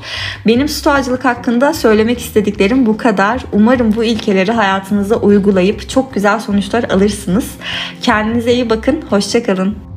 Benim 0.46 0.68
stoğacılık 0.68 1.24
hakkında 1.24 1.74
söylemek 1.74 2.18
istediklerim 2.18 2.87
bu 2.87 2.96
kadar. 2.96 3.44
Umarım 3.53 3.96
bu 3.96 4.05
ilkeleri 4.05 4.53
hayatınıza 4.53 5.16
uygulayıp 5.16 5.88
çok 5.88 6.14
güzel 6.14 6.40
sonuçlar 6.40 6.85
alırsınız. 6.85 7.51
Kendinize 8.03 8.53
iyi 8.53 8.70
bakın. 8.70 9.03
Hoşçakalın. 9.11 9.88